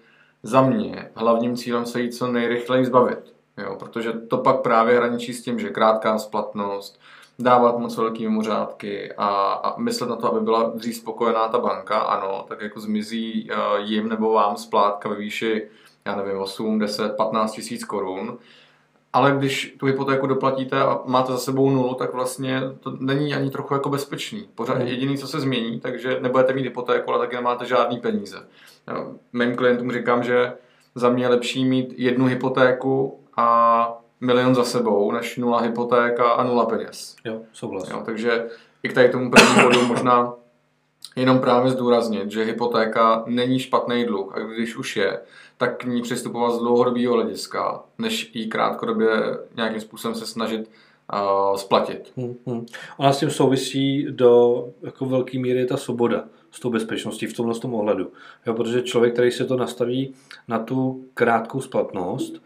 za 0.43 0.61
mě 0.61 1.11
hlavním 1.15 1.55
cílem 1.55 1.85
se 1.85 2.01
jí 2.01 2.09
co 2.09 2.27
nejrychleji 2.27 2.85
zbavit. 2.85 3.33
Jo, 3.57 3.75
protože 3.79 4.13
to 4.13 4.37
pak 4.37 4.61
právě 4.61 4.97
hraničí 4.97 5.33
s 5.33 5.43
tím, 5.43 5.59
že 5.59 5.69
krátká 5.69 6.17
splatnost, 6.17 6.99
dávat 7.39 7.77
moc 7.77 7.97
velký 7.97 8.23
mimořádky 8.23 9.13
a, 9.13 9.27
a 9.51 9.79
myslet 9.79 10.09
na 10.09 10.15
to, 10.15 10.31
aby 10.31 10.41
byla 10.41 10.71
dřív 10.75 10.95
spokojená 10.95 11.47
ta 11.47 11.57
banka, 11.59 11.99
ano, 11.99 12.45
tak 12.47 12.61
jako 12.61 12.79
zmizí 12.79 13.49
uh, 13.51 13.85
jim 13.85 14.09
nebo 14.09 14.33
vám 14.33 14.57
splátka 14.57 15.09
ve 15.09 15.15
výši, 15.15 15.67
já 16.05 16.15
nevím, 16.15 16.37
8, 16.37 16.79
10, 16.79 17.15
15 17.15 17.51
tisíc 17.51 17.83
korun, 17.83 18.37
ale 19.13 19.31
když 19.31 19.75
tu 19.79 19.85
hypotéku 19.85 20.27
doplatíte 20.27 20.81
a 20.81 20.99
máte 21.05 21.31
za 21.31 21.37
sebou 21.37 21.69
nulu, 21.69 21.93
tak 21.93 22.13
vlastně 22.13 22.61
to 22.79 22.97
není 22.99 23.33
ani 23.35 23.49
trochu 23.49 23.73
jako 23.73 23.89
bezpečný. 23.89 24.47
Pořád 24.55 24.77
hmm. 24.77 24.87
jediný, 24.87 25.17
co 25.17 25.27
se 25.27 25.39
změní, 25.39 25.79
takže 25.79 26.19
nebudete 26.21 26.53
mít 26.53 26.63
hypotéku, 26.63 27.11
ale 27.11 27.19
taky 27.19 27.35
nemáte 27.35 27.65
žádný 27.65 27.99
peníze. 27.99 28.47
Mým 29.33 29.55
klientům 29.55 29.91
říkám, 29.91 30.23
že 30.23 30.53
za 30.95 31.09
mě 31.09 31.23
je 31.23 31.27
lepší 31.27 31.65
mít 31.65 31.93
jednu 31.97 32.25
hypotéku 32.25 33.19
a 33.37 34.01
milion 34.21 34.55
za 34.55 34.63
sebou, 34.63 35.11
než 35.11 35.37
nula 35.37 35.61
hypotéka 35.61 36.29
a 36.31 36.43
nula 36.43 36.65
peněz. 36.65 37.15
Jo, 37.25 37.41
souhlas. 37.53 37.89
Jo, 37.89 38.01
takže 38.05 38.47
i 38.83 38.89
k 38.89 38.93
tady 38.93 39.09
tomu 39.09 39.31
první 39.31 39.63
bodu 39.63 39.81
možná 39.85 40.33
jenom 41.15 41.39
právě 41.39 41.71
zdůraznit, 41.71 42.31
že 42.31 42.43
hypotéka 42.43 43.23
není 43.25 43.59
špatný 43.59 44.05
dluh 44.05 44.35
a 44.35 44.39
když 44.39 44.75
už 44.75 44.97
je, 44.97 45.19
tak 45.57 45.77
k 45.77 45.85
ní 45.85 46.01
přistupovat 46.01 46.53
z 46.53 46.59
dlouhodobého 46.59 47.13
hlediska, 47.13 47.83
než 47.97 48.35
ji 48.35 48.47
krátkodobě 48.47 49.09
nějakým 49.55 49.81
způsobem 49.81 50.15
se 50.15 50.25
snažit 50.25 50.69
uh, 51.13 51.57
splatit. 51.57 52.11
Hmm, 52.17 52.35
hmm. 52.47 52.65
Ona 52.97 53.13
s 53.13 53.19
tím 53.19 53.29
souvisí 53.29 54.07
do 54.09 54.65
jako 54.81 55.05
velké 55.05 55.39
míry 55.39 55.65
ta 55.65 55.77
svoboda 55.77 56.23
s 56.51 56.59
tou 56.59 56.69
bezpečností 56.69 57.25
v 57.25 57.33
tomhle 57.33 57.59
tom 57.59 57.73
ohledu. 57.73 58.11
Jo, 58.47 58.53
protože 58.53 58.81
člověk, 58.81 59.13
který 59.13 59.31
se 59.31 59.45
to 59.45 59.57
nastaví 59.57 60.13
na 60.47 60.59
tu 60.59 61.05
krátkou 61.13 61.61
splatnost, 61.61 62.41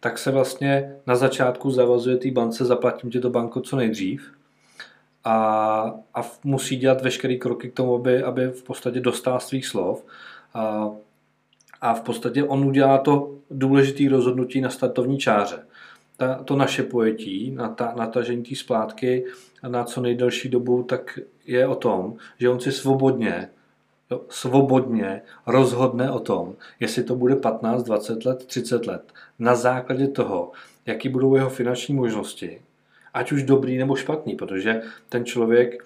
tak 0.00 0.18
se 0.18 0.30
vlastně 0.30 0.96
na 1.06 1.16
začátku 1.16 1.70
zavazuje 1.70 2.16
té 2.16 2.30
bance, 2.30 2.64
zaplatím 2.64 3.10
ti 3.10 3.20
to 3.20 3.30
banko 3.30 3.60
co 3.60 3.76
nejdřív 3.76 4.32
a, 5.24 5.34
a 6.14 6.20
musí 6.44 6.76
dělat 6.76 7.02
veškeré 7.02 7.36
kroky 7.36 7.70
k 7.70 7.74
tomu, 7.74 7.94
aby, 7.94 8.22
aby 8.22 8.48
v 8.48 8.62
podstatě 8.62 9.00
dostal 9.00 9.40
svých 9.40 9.66
slov. 9.66 10.04
A, 10.54 10.90
a 11.80 11.94
v 11.94 12.00
podstatě 12.00 12.44
on 12.44 12.64
udělá 12.64 12.98
to 12.98 13.34
důležité 13.50 14.08
rozhodnutí 14.10 14.60
na 14.60 14.70
startovní 14.70 15.18
čáře. 15.18 15.58
Ta, 16.20 16.34
to 16.44 16.56
naše 16.56 16.82
pojetí, 16.82 17.50
na 17.50 17.68
ta, 17.68 17.92
natažení 17.96 18.42
té 18.42 18.54
splátky 18.54 19.24
na 19.68 19.84
co 19.84 20.00
nejdelší 20.00 20.48
dobu, 20.48 20.82
tak 20.82 21.18
je 21.46 21.66
o 21.66 21.74
tom, 21.74 22.16
že 22.38 22.48
on 22.48 22.60
si 22.60 22.72
svobodně 22.72 23.48
svobodně 24.28 25.22
rozhodne 25.46 26.10
o 26.10 26.18
tom, 26.18 26.54
jestli 26.80 27.02
to 27.02 27.14
bude 27.14 27.36
15, 27.36 27.82
20 27.82 28.24
let, 28.24 28.46
30 28.46 28.86
let, 28.86 29.12
na 29.38 29.54
základě 29.54 30.08
toho, 30.08 30.52
jaký 30.86 31.08
budou 31.08 31.34
jeho 31.34 31.50
finanční 31.50 31.94
možnosti, 31.94 32.60
ať 33.14 33.32
už 33.32 33.42
dobrý 33.42 33.78
nebo 33.78 33.96
špatný, 33.96 34.34
protože 34.34 34.82
ten 35.08 35.24
člověk 35.24 35.84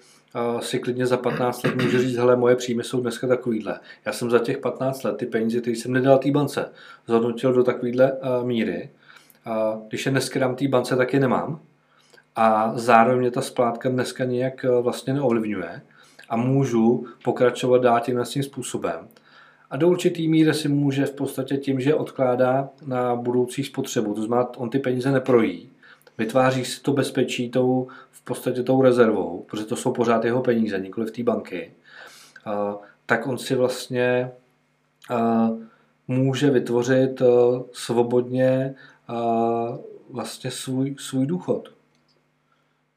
si 0.59 0.79
klidně 0.79 1.05
za 1.05 1.17
15 1.17 1.63
let 1.63 1.75
může 1.75 1.99
říct, 1.99 2.17
hele, 2.17 2.35
moje 2.35 2.55
příjmy 2.55 2.83
jsou 2.83 3.01
dneska 3.01 3.27
takovýhle. 3.27 3.79
Já 4.05 4.11
jsem 4.11 4.29
za 4.29 4.39
těch 4.39 4.57
15 4.57 5.03
let 5.03 5.17
ty 5.17 5.25
peníze, 5.25 5.61
které 5.61 5.77
jsem 5.77 5.93
nedal 5.93 6.17
té 6.17 6.31
bance, 6.31 6.71
zhodnotil 7.07 7.53
do 7.53 7.63
takovýhle 7.63 8.11
míry. 8.43 8.89
Když 9.87 10.05
je 10.05 10.11
dneska 10.11 10.39
dám 10.39 10.55
té 10.55 10.67
bance, 10.67 10.95
tak 10.95 11.13
je 11.13 11.19
nemám. 11.19 11.59
A 12.35 12.71
zároveň 12.75 13.19
mě 13.19 13.31
ta 13.31 13.41
splátka 13.41 13.89
dneska 13.89 14.23
nějak 14.23 14.65
uh, 14.69 14.83
vlastně 14.83 15.13
neovlivňuje 15.13 15.81
a 16.29 16.35
můžu 16.35 17.05
pokračovat 17.23 17.81
dál 17.81 17.99
tím 17.99 18.25
způsobem. 18.25 19.07
A 19.69 19.77
do 19.77 19.89
určitý 19.89 20.27
míry 20.27 20.53
si 20.53 20.67
může 20.67 21.05
v 21.05 21.11
podstatě 21.11 21.57
tím, 21.57 21.79
že 21.79 21.95
odkládá 21.95 22.69
na 22.85 23.15
budoucí 23.15 23.63
spotřebu, 23.63 24.13
to 24.13 24.21
znamená, 24.21 24.49
on 24.57 24.69
ty 24.69 24.79
peníze 24.79 25.11
neprojí, 25.11 25.69
vytváří 26.17 26.65
si 26.65 26.81
to 26.81 26.93
bezpečí 26.93 27.49
tou, 27.49 27.87
v 28.11 28.21
podstatě 28.23 28.63
tou 28.63 28.81
rezervou, 28.81 29.45
protože 29.49 29.65
to 29.65 29.75
jsou 29.75 29.93
pořád 29.93 30.25
jeho 30.25 30.41
peníze, 30.41 30.79
nikoli 30.79 31.07
v 31.07 31.11
té 31.11 31.23
banky, 31.23 31.71
a, 32.45 32.77
tak 33.05 33.27
on 33.27 33.37
si 33.37 33.55
vlastně 33.55 34.31
a, 35.09 35.49
může 36.07 36.49
vytvořit 36.49 37.21
svobodně 37.71 38.75
vlastně 40.09 40.51
svůj, 40.51 40.95
svůj 40.99 41.25
důchod 41.25 41.75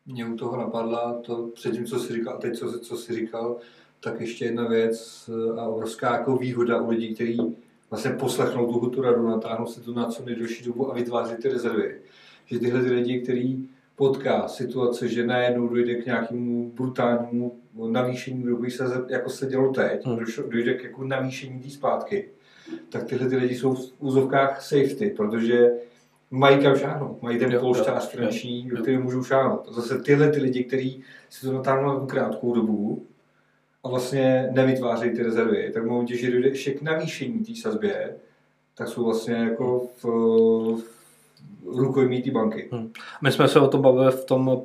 mě 0.08 0.26
u 0.26 0.36
toho 0.36 0.56
napadla 0.56 1.20
to 1.22 1.50
předtím, 1.54 1.84
co 1.84 1.98
jsi 1.98 2.12
říkal, 2.12 2.38
teď 2.38 2.58
co, 2.58 2.80
co 2.80 2.96
jsi 2.96 3.14
říkal, 3.14 3.56
tak 4.00 4.20
ještě 4.20 4.44
jedna 4.44 4.68
věc 4.68 5.30
a 5.58 5.62
obrovská 5.62 6.12
jako 6.12 6.36
výhoda 6.36 6.80
u 6.80 6.90
lidí, 6.90 7.14
kteří 7.14 7.56
vlastně 7.90 8.10
poslechnou 8.10 8.72
tu, 8.72 8.90
tu 8.90 9.02
radu, 9.02 9.28
natáhnou 9.28 9.66
si 9.66 9.80
to 9.80 9.92
na 9.92 10.06
co 10.06 10.24
nejdelší 10.24 10.64
dobu 10.64 10.90
a 10.90 10.94
vytváří 10.94 11.34
ty 11.36 11.48
rezervy. 11.48 12.00
Že 12.46 12.58
tyhle 12.58 12.82
ty 12.82 12.90
lidi, 12.90 13.20
kteří 13.20 13.68
potká 13.96 14.48
situace, 14.48 15.08
že 15.08 15.26
najednou 15.26 15.68
dojde 15.68 15.94
k 15.94 16.06
nějakému 16.06 16.72
brutálnímu 16.74 17.58
navýšení, 17.90 18.42
kdo 18.42 18.70
se, 18.70 18.84
jako 19.08 19.30
se 19.30 19.46
dělo 19.46 19.72
teď, 19.72 20.06
hmm. 20.06 20.18
dojde 20.48 20.74
k 20.74 20.84
jako 20.84 21.04
navýšení 21.04 21.60
té 21.60 21.70
zpátky, 21.70 22.28
tak 22.88 23.04
tyhle 23.04 23.28
ty 23.28 23.36
lidi 23.36 23.54
jsou 23.54 23.74
v 23.74 23.92
úzovkách 23.98 24.62
safety, 24.62 25.14
protože 25.16 25.70
mají 26.30 26.62
kam 26.62 26.76
šáhnout, 26.76 27.22
mají 27.22 27.38
ten 27.38 27.60
polštář 27.60 28.08
finanční, 28.10 28.68
do 28.68 28.82
kterého 28.82 29.02
můžou 29.02 29.24
šáhnout. 29.24 29.66
A 29.68 29.72
zase 29.72 29.98
tyhle 29.98 30.30
ty 30.30 30.40
lidi, 30.40 30.64
kteří 30.64 31.02
si 31.30 31.46
to 31.46 31.52
natáhnou 31.52 32.00
na 32.00 32.06
krátkou 32.06 32.54
dobu 32.54 33.06
a 33.84 33.88
vlastně 33.88 34.48
nevytvářejí 34.52 35.16
ty 35.16 35.22
rezervy, 35.22 35.70
tak 35.74 35.82
v 35.82 35.86
momentě, 35.86 36.16
že 36.16 36.30
dojde 36.30 36.48
ještě 36.48 36.72
k 36.72 36.82
navýšení 36.82 37.44
té 37.44 37.54
sazbě, 37.54 38.16
tak 38.74 38.88
jsou 38.88 39.04
vlastně 39.04 39.34
jako 39.34 39.86
v, 40.02 40.04
v 41.64 41.78
rukojmí 41.78 42.22
té 42.22 42.30
banky. 42.30 42.68
Hmm. 42.72 42.92
My 43.22 43.32
jsme 43.32 43.48
se 43.48 43.60
o 43.60 43.68
tom 43.68 43.82
bavili 43.82 44.12
v 44.12 44.24
tom 44.24 44.62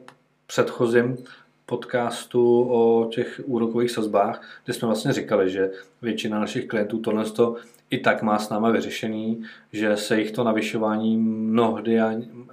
předchozím 0.47 1.17
podcastu 1.65 2.61
o 2.61 3.09
těch 3.11 3.41
úrokových 3.45 3.91
sazbách, 3.91 4.59
kde 4.65 4.73
jsme 4.73 4.85
vlastně 4.85 5.13
říkali, 5.13 5.49
že 5.49 5.71
většina 6.01 6.39
našich 6.39 6.67
klientů 6.67 6.99
tohle 6.99 7.25
to 7.25 7.55
i 7.93 7.97
tak 7.97 8.21
má 8.21 8.39
s 8.39 8.49
náma 8.49 8.71
vyřešený, 8.71 9.43
že 9.73 9.97
se 9.97 10.19
jich 10.19 10.31
to 10.31 10.43
navyšování 10.43 11.17
mnohdy 11.17 11.99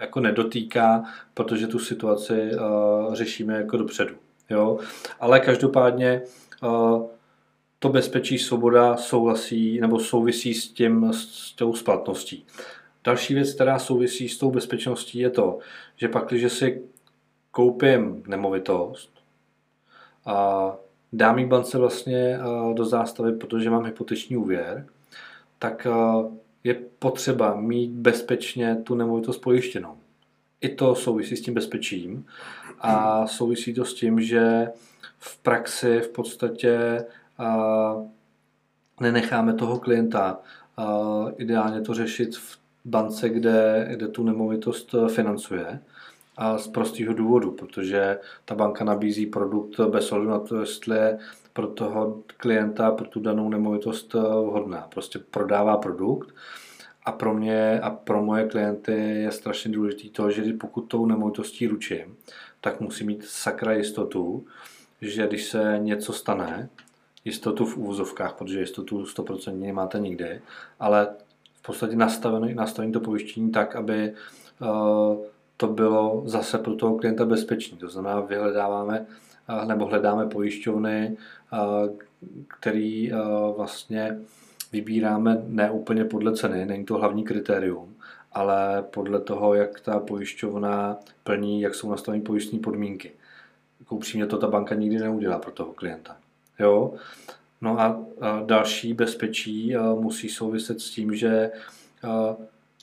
jako 0.01 0.21
nedotýká, 0.21 1.05
protože 1.35 1.67
tu 1.67 1.79
situaci 1.79 2.33
uh, 2.33 3.15
řešíme 3.15 3.55
jako 3.55 3.77
dopředu. 3.77 4.15
Jo? 4.51 4.79
Ale 5.21 5.41
každopádně 5.41 6.23
uh, 6.63 7.07
to 7.79 7.89
bezpečí 7.89 8.39
svoboda 8.39 8.97
souhlasí 8.97 9.81
nebo 9.81 9.99
souvisí 9.99 10.55
s, 10.55 10.69
tím, 10.69 11.13
s 11.13 11.53
tou 11.53 11.75
splatností. 11.75 12.47
Další 13.05 13.35
věc, 13.35 13.55
která 13.55 13.79
souvisí 13.79 14.29
s 14.29 14.39
tou 14.39 14.51
bezpečností, 14.51 15.19
je 15.19 15.31
to, 15.31 15.59
že 15.97 16.09
pak, 16.09 16.29
když 16.29 16.53
si 16.53 16.83
koupím 17.51 18.23
nemovitost 18.27 19.11
a 20.27 20.71
dám 21.13 21.39
ji 21.39 21.47
bance 21.47 21.79
vlastně 21.79 22.39
do 22.75 22.85
zástavy, 22.85 23.33
protože 23.33 23.71
mám 23.71 23.85
hypoteční 23.85 24.37
úvěr, 24.37 24.87
tak 25.63 25.87
je 26.65 26.75
potřeba 26.99 27.55
mít 27.55 27.91
bezpečně 27.91 28.77
tu 28.77 28.95
nemovitost 28.95 29.39
pojištěnou. 29.39 29.97
I 30.61 30.69
to 30.69 30.95
souvisí 30.95 31.37
s 31.37 31.43
tím 31.43 31.55
bezpečím 31.55 32.27
a 32.81 33.27
souvisí 33.27 33.75
to 33.75 33.85
s 33.85 33.95
tím, 33.95 34.21
že 34.21 34.69
v 35.19 35.39
praxi 35.39 36.01
v 36.01 36.09
podstatě 36.09 37.05
nenecháme 39.01 39.55
toho 39.55 39.79
klienta 39.79 40.41
ideálně 41.37 41.81
to 41.81 41.95
řešit 41.95 42.37
v 42.37 42.59
bance, 42.85 43.29
kde, 43.29 43.89
kde 43.91 44.09
tu 44.09 44.25
nemovitost 44.25 44.95
financuje. 45.15 45.81
A 46.41 46.59
z 46.59 46.69
prostého 46.69 47.15
důvodu, 47.15 47.51
protože 47.51 48.19
ta 48.45 48.55
banka 48.55 48.85
nabízí 48.85 49.27
produkt 49.27 49.81
bez 49.81 50.13
ohledu 50.13 50.31
na 50.31 50.39
to, 50.39 50.61
jestli 50.61 50.97
je 50.97 51.19
pro 51.53 51.67
toho 51.67 52.23
klienta, 52.27 52.91
pro 52.91 53.07
tu 53.07 53.21
danou 53.21 53.49
nemovitost 53.49 54.15
vhodná. 54.15 54.89
Prostě 54.95 55.19
prodává 55.19 55.77
produkt 55.77 56.35
a 57.05 57.13
pro 57.13 57.35
mě 57.35 57.81
a 57.81 57.91
pro 57.91 58.25
moje 58.25 58.49
klienty 58.49 58.93
je 58.93 59.33
strašně 59.33 59.71
důležité 59.71 60.09
to, 60.09 60.31
že 60.31 60.53
pokud 60.53 60.81
tou 60.81 61.07
nemovitostí 61.07 61.67
ručím, 61.67 62.17
tak 62.61 62.81
musí 62.81 63.05
mít 63.05 63.25
sakra 63.25 63.73
jistotu, 63.73 64.47
že 65.01 65.27
když 65.27 65.45
se 65.45 65.79
něco 65.79 66.13
stane, 66.13 66.69
jistotu 67.25 67.67
v 67.67 67.77
úvozovkách, 67.77 68.35
protože 68.35 68.61
jistotu 68.61 69.03
100% 69.03 69.59
nemáte 69.59 69.99
nikdy, 69.99 70.41
ale 70.81 71.09
v 71.55 71.63
podstatě 71.63 71.97
nastavený, 71.97 72.55
nastavený 72.55 72.93
to 72.93 73.01
pojištění 73.01 73.51
tak, 73.51 73.77
aby 73.77 74.13
uh, 74.61 75.17
to 75.61 75.67
bylo 75.67 76.23
zase 76.25 76.59
pro 76.59 76.75
toho 76.75 76.99
klienta 76.99 77.25
bezpečný. 77.25 77.79
To 77.79 77.89
znamená, 77.89 78.21
vyhledáváme 78.21 79.07
uh, 79.49 79.69
nebo 79.69 79.87
hledáme 79.87 80.27
pojišťovny, 80.27 81.17
uh, 81.53 81.97
který 82.49 83.13
vlastně 83.57 84.19
vybíráme 84.73 85.43
ne 85.47 85.71
úplně 85.71 86.05
podle 86.05 86.37
ceny, 86.37 86.67
není 86.67 86.85
to 86.85 86.99
hlavní 86.99 87.25
kritérium, 87.25 87.95
ale 88.33 88.83
podle 88.91 89.21
toho, 89.21 89.55
jak 89.55 89.81
ta 89.81 89.99
pojišťovna 89.99 90.99
plní, 91.25 91.61
jak 91.61 91.75
jsou 91.75 91.91
nastaveny 91.91 92.23
pojistní 92.23 92.59
podmínky. 92.59 93.13
Jako 93.81 93.97
upřímně 93.97 94.27
to 94.27 94.39
ta 94.39 94.47
banka 94.47 94.75
nikdy 94.75 94.99
neudělá 94.99 95.39
pro 95.39 95.51
toho 95.51 95.73
klienta. 95.73 96.17
Jo? 96.59 96.95
No 97.61 97.81
a, 97.81 98.01
další 98.47 98.95
bezpečí 98.95 99.75
musí 99.95 100.29
souviset 100.29 100.81
s 100.81 100.91
tím, 100.91 101.15
že 101.15 101.51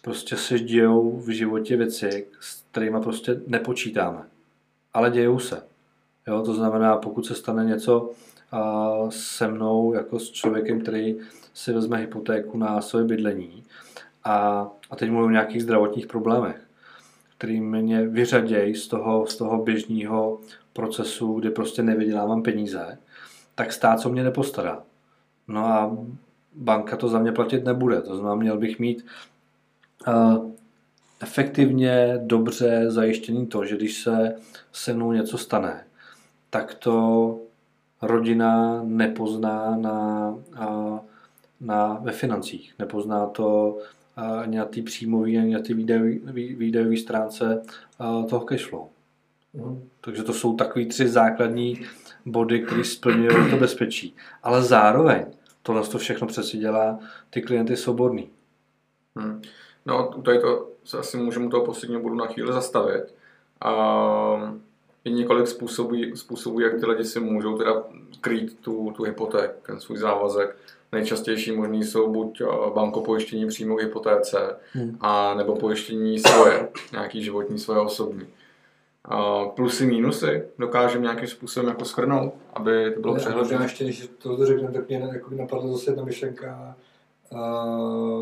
prostě 0.08 0.38
se 0.38 0.60
dějou 0.60 1.18
v 1.18 1.30
životě 1.30 1.78
věci, 1.78 2.28
s 2.40 2.64
kterými 2.72 3.02
prostě 3.02 3.42
nepočítáme. 3.48 4.24
Ale 4.94 5.12
dějou 5.12 5.40
se. 5.40 5.64
Jo? 6.28 6.42
To 6.42 6.54
znamená, 6.54 6.98
pokud 6.98 7.26
se 7.26 7.36
stane 7.36 7.66
něco 7.66 8.12
a, 8.52 8.94
se 9.10 9.48
mnou, 9.48 9.94
jako 9.94 10.20
s 10.20 10.32
člověkem, 10.32 10.82
který 10.82 11.18
si 11.54 11.74
vezme 11.74 11.98
hypotéku 11.98 12.58
na 12.58 12.82
své 12.82 13.04
bydlení 13.04 13.64
a, 14.24 14.68
a 14.90 14.96
teď 14.96 15.10
mluvím 15.10 15.28
o 15.28 15.32
nějakých 15.32 15.64
zdravotních 15.64 16.08
problémech, 16.08 16.62
který 17.38 17.62
mě 17.62 18.08
vyřadějí 18.08 18.76
z 18.76 18.88
toho, 18.88 19.28
z 19.28 19.36
toho 19.36 19.64
běžného 19.64 20.40
procesu, 20.74 21.34
kdy 21.34 21.50
prostě 21.50 21.84
nevydělávám 21.84 22.44
peníze, 22.44 22.98
tak 23.56 23.74
stát 23.74 24.00
co 24.00 24.10
mě 24.10 24.24
nepostará. 24.24 24.84
No 25.48 25.66
a 25.66 25.98
banka 26.56 26.98
to 26.98 27.08
za 27.08 27.20
mě 27.20 27.32
platit 27.32 27.66
nebude. 27.66 28.02
To 28.02 28.16
znamená, 28.16 28.36
měl 28.36 28.58
bych 28.58 28.80
mít 28.80 29.06
efektivně, 31.22 32.20
dobře 32.24 32.92
zajištěný 32.92 33.48
to, 33.48 33.66
že 33.66 33.76
když 33.76 34.04
se 34.04 34.36
se 34.72 34.94
mnou 34.94 35.12
něco 35.12 35.38
stane, 35.38 35.84
tak 36.50 36.74
to 36.74 37.40
rodina 38.02 38.82
nepozná 38.84 39.76
na, 39.76 40.36
na, 41.62 41.94
ve 42.02 42.12
financích. 42.12 42.74
Nepozná 42.80 43.26
to 43.26 43.78
ani 44.42 44.58
na 44.58 44.66
té 44.66 44.82
příjmové, 44.82 45.30
ani 45.30 45.54
na 45.54 45.60
té 45.60 45.74
výdajové 46.34 46.98
stránce 46.98 47.62
toho 48.30 48.46
cashflow. 48.46 48.88
Mm. 49.54 49.90
Takže 50.02 50.24
to 50.24 50.34
jsou 50.34 50.56
takový 50.56 50.86
tři 50.86 51.08
základní 51.08 51.82
body, 52.26 52.60
které 52.60 52.84
splňují 52.84 53.52
to 53.52 53.58
bezpečí. 53.58 54.16
Ale 54.44 54.64
zároveň 54.64 55.26
tohle 55.64 55.88
to 55.88 55.98
všechno 55.98 56.28
přeci 56.28 56.58
dělá 56.58 57.00
ty 57.30 57.42
klienty 57.42 57.78
svobodný. 57.78 58.30
Hmm. 59.16 59.42
No, 59.88 60.14
tady 60.26 60.40
to 60.40 60.68
se 60.84 60.98
asi 60.98 61.18
můžeme 61.18 61.50
toho 61.50 61.66
posledního 61.66 62.02
bodu 62.02 62.16
na 62.16 62.26
chvíli 62.26 62.54
zastavit. 62.54 63.04
A 63.62 64.56
je 65.06 65.12
několik 65.12 65.48
způsobů, 65.48 65.96
způsobů, 66.16 66.60
jak 66.60 66.80
ty 66.80 66.86
lidi 66.86 67.06
si 67.06 67.20
můžou 67.20 67.58
teda 67.58 67.84
krýt 68.22 68.60
tu, 68.60 68.94
tu 68.98 69.04
hypoték, 69.04 69.52
ten 69.66 69.80
svůj 69.80 69.98
závazek. 69.98 70.56
Nejčastější 70.92 71.52
možný 71.52 71.84
jsou 71.84 72.14
buď 72.14 72.42
bankopojištění 72.74 73.48
přímo 73.48 73.76
k 73.76 73.82
hypotéce, 73.82 74.56
hmm. 74.74 74.98
a 75.02 75.34
nebo 75.34 75.56
pojištění 75.56 76.20
svoje, 76.20 76.70
nějaký 76.92 77.24
životní, 77.24 77.60
svoje 77.60 77.80
osobní 77.80 78.28
plusy, 79.56 79.86
mínusy 79.86 80.44
dokážeme 80.60 81.04
nějakým 81.04 81.28
způsobem 81.28 81.70
jako 81.70 81.86
schrnout, 81.86 82.34
aby 82.54 82.92
to 82.94 83.00
bylo 83.00 83.16
přehledné. 83.16 83.66
Ještě, 83.66 83.84
než 83.86 84.10
to 84.18 84.46
řekneme, 84.46 84.74
tak 84.74 84.88
mě 84.88 85.10
jako 85.14 85.36
napadla 85.36 85.72
zase 85.72 85.92
jedna 85.92 86.04
myšlenka, 86.04 86.56
a, 86.56 86.76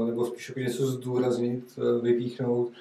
nebo 0.06 0.26
spíš 0.26 0.50
jako 0.50 0.60
něco 0.60 0.88
zdůraznit, 0.88 1.64
e, 1.78 2.02
vypíchnout. 2.02 2.72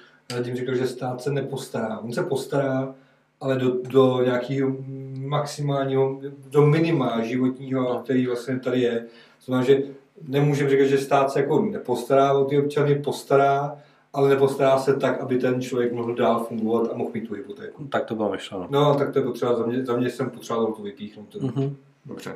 Tím 0.43 0.55
řekl, 0.55 0.75
že 0.75 0.87
stát 0.87 1.21
se 1.21 1.31
nepostará. 1.31 1.99
On 1.99 2.13
se 2.13 2.23
postará, 2.23 2.95
ale 3.41 3.55
do, 3.55 3.81
do 3.89 4.21
nějakého 4.23 4.75
maximálního, 5.17 6.19
do 6.49 6.65
minima 6.65 7.21
životního, 7.21 7.83
no. 7.83 7.99
který 7.99 8.27
vlastně 8.27 8.59
tady 8.59 8.81
je. 8.81 9.05
Znamená, 9.45 9.65
že 9.65 9.83
nemůžeme 10.27 10.69
říkat, 10.69 10.85
že 10.85 10.97
stát 10.97 11.31
se 11.31 11.39
jako 11.39 11.61
nepostará 11.61 12.33
o 12.33 12.45
ty 12.45 12.59
občany, 12.59 12.95
postará, 12.95 13.77
ale 14.13 14.29
nepostará 14.29 14.77
se 14.79 14.95
tak, 14.95 15.21
aby 15.21 15.37
ten 15.37 15.61
člověk 15.61 15.93
mohl 15.93 16.15
dál 16.15 16.43
fungovat 16.43 16.91
a 16.91 16.97
mohl 16.97 17.11
mít 17.13 17.27
tu 17.27 17.33
hypotéku. 17.33 17.87
Tak 17.87 18.05
to 18.05 18.15
bylo 18.15 18.31
myšleno. 18.31 18.67
No, 18.69 18.95
tak 18.95 19.13
to 19.13 19.19
je 19.19 19.25
potřeba, 19.25 19.55
za 19.55 19.65
mě, 19.65 19.85
za 19.85 19.97
mě 19.97 20.09
jsem 20.09 20.29
potřeboval 20.29 20.73
to 20.73 20.83
vypíchnout. 20.83 21.35
Mm-hmm. 21.35 21.75
Dobře. 22.05 22.35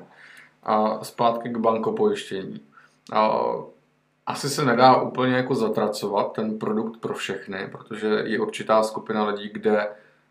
A 0.64 1.04
zpátky 1.04 1.50
k 1.50 1.58
bankopojištění. 1.58 2.60
A 3.14 3.42
asi 4.30 4.50
se 4.50 4.66
nedá 4.66 5.02
úplně 5.02 5.34
jako 5.36 5.56
zatracovat 5.56 6.34
ten 6.34 6.60
produkt 6.60 7.00
pro 7.00 7.14
všechny, 7.14 7.70
protože 7.72 8.08
je 8.08 8.40
určitá 8.40 8.84
skupina 8.84 9.28
lidí, 9.28 9.50
kde 9.54 9.88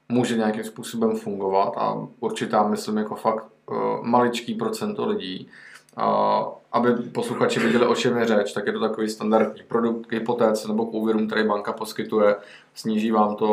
může 0.09 0.37
nějakým 0.37 0.65
způsobem 0.65 1.17
fungovat 1.17 1.73
a 1.77 2.07
určitá, 2.21 2.69
myslím, 2.69 2.97
jako 2.97 3.15
fakt 3.15 3.45
uh, 3.71 3.77
maličký 4.03 4.55
procento 4.55 5.07
lidí, 5.07 5.49
aby 6.73 6.93
posluchači 6.95 7.61
viděli, 7.61 7.87
o 7.87 7.95
čem 7.95 8.19
je 8.19 8.27
řeč, 8.27 8.53
tak 8.53 8.67
je 8.67 8.73
to 8.73 8.81
takový 8.81 9.09
standardní 9.09 9.63
produkt 9.69 10.07
k 10.07 10.13
hypotéce 10.13 10.69
nebo 10.69 10.87
k 10.87 10.95
úvěrům, 10.95 11.27
který 11.27 11.49
banka 11.49 11.73
poskytuje. 11.73 12.37
Sníží 12.75 13.11
vám 13.11 13.37
to 13.37 13.49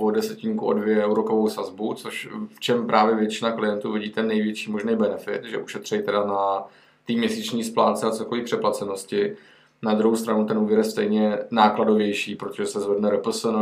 o 0.00 0.10
desetinku 0.10 0.66
o 0.66 0.72
dvě 0.72 1.06
úrokovou 1.06 1.48
sazbu, 1.48 1.94
což 1.94 2.28
v 2.54 2.60
čem 2.60 2.86
právě 2.86 3.14
většina 3.14 3.52
klientů 3.52 3.92
vidí 3.92 4.10
ten 4.10 4.28
největší 4.28 4.70
možný 4.72 4.96
benefit, 4.96 5.44
že 5.44 5.58
ušetří 5.58 6.02
teda 6.02 6.24
na 6.24 6.64
té 7.06 7.12
měsíční 7.12 7.64
splátce 7.64 8.06
a 8.06 8.10
cokoliv 8.10 8.44
přeplacenosti. 8.44 9.36
Na 9.82 9.94
druhou 9.94 10.16
stranu 10.16 10.44
ten 10.44 10.58
úvěr 10.58 10.78
je 10.78 10.84
stejně 10.84 11.38
nákladovější, 11.50 12.36
protože 12.36 12.66
se 12.66 12.80
zvedne 12.80 13.10
RPSN, 13.10 13.56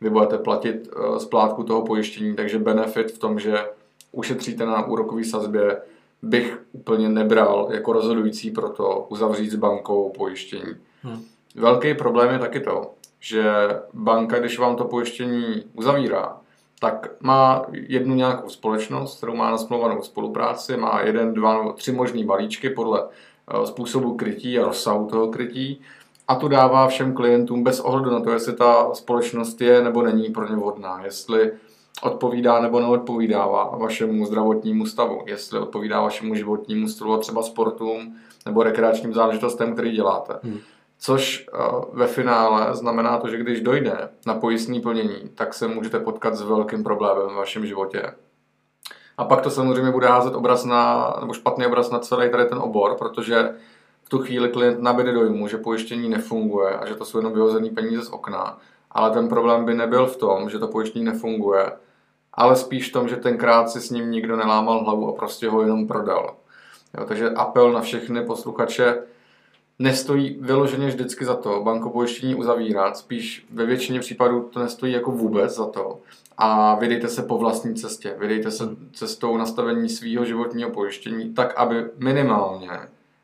vy 0.00 0.10
budete 0.10 0.38
platit 0.38 0.88
eh, 0.88 1.20
splátku 1.20 1.62
toho 1.62 1.82
pojištění, 1.82 2.36
takže 2.36 2.58
benefit 2.58 3.12
v 3.12 3.18
tom, 3.18 3.38
že 3.38 3.58
ušetříte 4.12 4.66
na 4.66 4.86
úrokové 4.86 5.24
sazbě, 5.24 5.82
bych 6.22 6.58
úplně 6.72 7.08
nebral 7.08 7.68
jako 7.70 7.92
rozhodující 7.92 8.50
pro 8.50 8.68
to 8.68 9.06
uzavřít 9.08 9.50
s 9.50 9.54
bankou 9.54 10.12
pojištění. 10.16 10.74
Hmm. 11.02 11.22
Velký 11.54 11.94
problém 11.94 12.32
je 12.32 12.38
taky 12.38 12.60
to, 12.60 12.90
že 13.20 13.44
banka, 13.92 14.38
když 14.38 14.58
vám 14.58 14.76
to 14.76 14.84
pojištění 14.84 15.64
uzavírá, 15.74 16.36
tak 16.80 17.10
má 17.20 17.66
jednu 17.72 18.14
nějakou 18.14 18.48
společnost, 18.48 19.16
kterou 19.16 19.34
má 19.34 19.50
nasmluvanou 19.50 20.02
spolupráci, 20.02 20.76
má 20.76 21.00
jeden, 21.00 21.34
dva 21.34 21.58
nebo 21.58 21.72
tři 21.72 21.92
možný 21.92 22.24
balíčky 22.24 22.70
podle 22.70 23.08
způsobu 23.64 24.16
krytí 24.16 24.58
a 24.58 24.66
rozsahu 24.66 25.06
toho 25.06 25.28
krytí 25.28 25.80
a 26.28 26.34
tu 26.34 26.48
dává 26.48 26.88
všem 26.88 27.14
klientům 27.14 27.64
bez 27.64 27.80
ohledu 27.80 28.10
na 28.10 28.20
to, 28.20 28.30
jestli 28.30 28.52
ta 28.52 28.94
společnost 28.94 29.60
je 29.60 29.82
nebo 29.82 30.02
není 30.02 30.30
pro 30.30 30.48
ně 30.48 30.56
vhodná, 30.56 31.04
jestli 31.04 31.52
odpovídá 32.02 32.60
nebo 32.60 32.80
neodpovídá 32.80 33.46
vašemu 33.78 34.26
zdravotnímu 34.26 34.86
stavu, 34.86 35.22
jestli 35.26 35.58
odpovídá 35.58 36.00
vašemu 36.00 36.34
životnímu 36.34 36.88
stylu 36.88 37.12
a 37.12 37.18
třeba 37.18 37.42
sportům 37.42 38.16
nebo 38.46 38.62
rekreačním 38.62 39.14
záležitostem, 39.14 39.72
který 39.72 39.92
děláte. 39.92 40.38
Hmm. 40.42 40.58
Což 40.98 41.46
eh, 41.52 41.58
ve 41.92 42.06
finále 42.06 42.74
znamená 42.74 43.18
to, 43.18 43.28
že 43.28 43.38
když 43.38 43.60
dojde 43.60 44.08
na 44.26 44.34
pojistní 44.34 44.80
plnění, 44.80 45.30
tak 45.34 45.54
se 45.54 45.68
můžete 45.68 46.00
potkat 46.00 46.34
s 46.34 46.42
velkým 46.42 46.84
problémem 46.84 47.28
v 47.28 47.34
vašem 47.34 47.66
životě. 47.66 48.12
A 49.18 49.24
pak 49.24 49.40
to 49.40 49.50
samozřejmě 49.50 49.90
bude 49.90 50.08
házet 50.08 50.34
obraz 50.34 50.64
na, 50.64 51.14
nebo 51.20 51.32
špatný 51.32 51.66
obraz 51.66 51.90
na 51.90 51.98
celý 51.98 52.30
tady 52.30 52.44
ten 52.44 52.58
obor, 52.58 52.96
protože 52.98 53.54
v 54.02 54.08
tu 54.08 54.18
chvíli 54.18 54.48
klient 54.48 54.82
nabide 54.82 55.12
dojmu, 55.12 55.48
že 55.48 55.58
pojištění 55.58 56.08
nefunguje 56.08 56.70
a 56.70 56.86
že 56.86 56.94
to 56.94 57.04
jsou 57.04 57.18
jenom 57.18 57.32
vyhozené 57.32 57.70
peníze 57.70 58.02
z 58.02 58.10
okna. 58.10 58.58
Ale 58.90 59.10
ten 59.10 59.28
problém 59.28 59.64
by 59.64 59.74
nebyl 59.74 60.06
v 60.06 60.16
tom, 60.16 60.50
že 60.50 60.58
to 60.58 60.68
pojištění 60.68 61.04
nefunguje, 61.04 61.72
ale 62.34 62.56
spíš 62.56 62.90
v 62.90 62.92
tom, 62.92 63.08
že 63.08 63.16
tenkrát 63.16 63.70
si 63.70 63.80
s 63.80 63.90
ním 63.90 64.10
nikdo 64.10 64.36
nelámal 64.36 64.84
hlavu 64.84 65.08
a 65.08 65.12
prostě 65.12 65.48
ho 65.48 65.62
jenom 65.62 65.86
prodal. 65.86 66.34
Jo, 66.98 67.04
takže 67.04 67.30
apel 67.30 67.72
na 67.72 67.80
všechny 67.80 68.24
posluchače, 68.24 68.98
nestojí 69.78 70.38
vyloženě 70.40 70.86
vždycky 70.86 71.24
za 71.24 71.34
to 71.34 71.62
bankopojištění 71.64 72.34
uzavírat, 72.34 72.96
spíš 72.96 73.46
ve 73.50 73.66
většině 73.66 74.00
případů 74.00 74.50
to 74.52 74.60
nestojí 74.60 74.92
jako 74.92 75.10
vůbec 75.10 75.54
za 75.54 75.66
to. 75.66 75.98
A 76.38 76.74
vydejte 76.74 77.08
se 77.08 77.22
po 77.22 77.38
vlastní 77.38 77.74
cestě, 77.74 78.14
vydejte 78.18 78.50
se 78.50 78.64
cestou 78.92 79.36
nastavení 79.36 79.88
svého 79.88 80.24
životního 80.24 80.70
pojištění 80.70 81.34
tak, 81.34 81.54
aby 81.56 81.84
minimálně, 81.98 82.70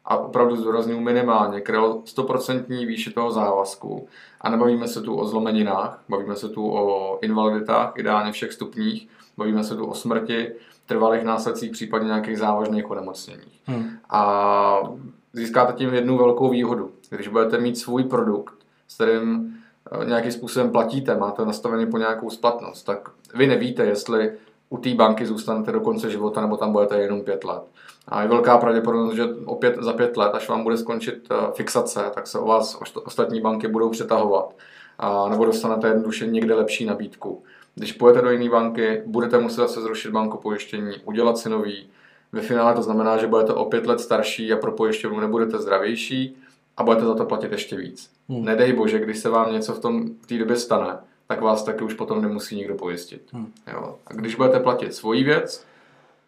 a 0.04 0.16
opravdu 0.16 0.56
zdůraznuju 0.56 1.00
minimálně, 1.00 1.60
kryl 1.60 2.02
100% 2.16 2.86
výši 2.86 3.10
toho 3.10 3.30
závazku. 3.30 4.08
A 4.40 4.50
nebavíme 4.50 4.88
se 4.88 5.02
tu 5.02 5.16
o 5.16 5.26
zlomeninách, 5.26 6.02
bavíme 6.08 6.36
se 6.36 6.48
tu 6.48 6.72
o 6.72 7.18
invaliditách, 7.22 7.92
ideálně 7.96 8.32
všech 8.32 8.52
stupních, 8.52 9.08
bavíme 9.36 9.64
se 9.64 9.76
tu 9.76 9.86
o 9.86 9.94
smrti, 9.94 10.52
trvalých 10.86 11.24
následcích, 11.24 11.70
případně 11.70 12.06
nějakých 12.06 12.38
závažných 12.38 12.90
onemocněních. 12.90 13.60
Hmm. 13.66 13.90
A 14.10 14.92
získáte 15.32 15.72
tím 15.72 15.94
jednu 15.94 16.18
velkou 16.18 16.48
výhodu. 16.48 16.90
Když 17.10 17.28
budete 17.28 17.58
mít 17.58 17.78
svůj 17.78 18.04
produkt, 18.04 18.54
s 18.88 18.94
kterým 18.94 19.56
eh, 19.92 20.04
nějakým 20.04 20.32
způsobem 20.32 20.70
platíte, 20.70 21.16
máte 21.16 21.44
nastavený 21.44 21.86
po 21.86 21.98
nějakou 21.98 22.30
splatnost, 22.30 22.86
tak 22.86 23.10
vy 23.34 23.46
nevíte, 23.46 23.84
jestli 23.84 24.32
u 24.70 24.78
té 24.78 24.94
banky 24.94 25.26
zůstanete 25.26 25.72
do 25.72 25.80
konce 25.80 26.10
života, 26.10 26.40
nebo 26.40 26.56
tam 26.56 26.72
budete 26.72 27.00
jenom 27.00 27.20
pět 27.20 27.44
let. 27.44 27.62
A 28.08 28.22
je 28.22 28.28
velká 28.28 28.58
pravděpodobnost, 28.58 29.14
že 29.14 29.24
opět 29.44 29.76
za 29.80 29.92
pět 29.92 30.16
let, 30.16 30.30
až 30.34 30.48
vám 30.48 30.62
bude 30.62 30.76
skončit 30.76 31.28
eh, 31.30 31.34
fixace, 31.54 32.00
tak 32.14 32.26
se 32.26 32.38
o 32.38 32.46
vás 32.46 32.78
ostatní 33.04 33.40
banky 33.40 33.68
budou 33.68 33.90
přetahovat. 33.90 34.54
A, 35.00 35.28
nebo 35.28 35.44
dostanete 35.44 35.88
jednoduše 35.88 36.26
někde 36.26 36.54
lepší 36.54 36.84
nabídku. 36.84 37.42
Když 37.74 37.92
půjdete 37.92 38.22
do 38.22 38.30
jiné 38.30 38.50
banky, 38.50 39.02
budete 39.06 39.38
muset 39.38 39.60
zase 39.60 39.80
zrušit 39.80 40.10
banko 40.10 40.36
pojištění, 40.36 40.92
udělat 41.04 41.38
si 41.38 41.48
nový, 41.48 41.90
ve 42.32 42.40
finále 42.40 42.74
to 42.74 42.82
znamená, 42.82 43.16
že 43.16 43.26
budete 43.26 43.52
o 43.52 43.64
pět 43.64 43.86
let 43.86 44.00
starší 44.00 44.52
a 44.52 44.56
pro 44.56 44.72
pojišťovnu 44.72 45.20
nebudete 45.20 45.58
zdravější 45.58 46.36
a 46.76 46.82
budete 46.82 47.06
za 47.06 47.14
to 47.14 47.24
platit 47.24 47.52
ještě 47.52 47.76
víc. 47.76 48.10
Hmm. 48.28 48.44
Nedej 48.44 48.72
bože, 48.72 48.98
když 48.98 49.18
se 49.18 49.28
vám 49.28 49.52
něco 49.52 49.74
v 49.74 49.80
tom 49.80 50.08
v 50.22 50.26
té 50.26 50.38
době 50.38 50.56
stane, 50.56 50.98
tak 51.26 51.40
vás 51.40 51.62
taky 51.62 51.84
už 51.84 51.94
potom 51.94 52.22
nemusí 52.22 52.56
nikdo 52.56 52.74
pojistit. 52.74 53.22
Hmm. 53.32 53.52
Jo. 53.72 53.96
A 54.06 54.14
když 54.14 54.34
budete 54.34 54.60
platit 54.60 54.94
svoji 54.94 55.24
věc, 55.24 55.66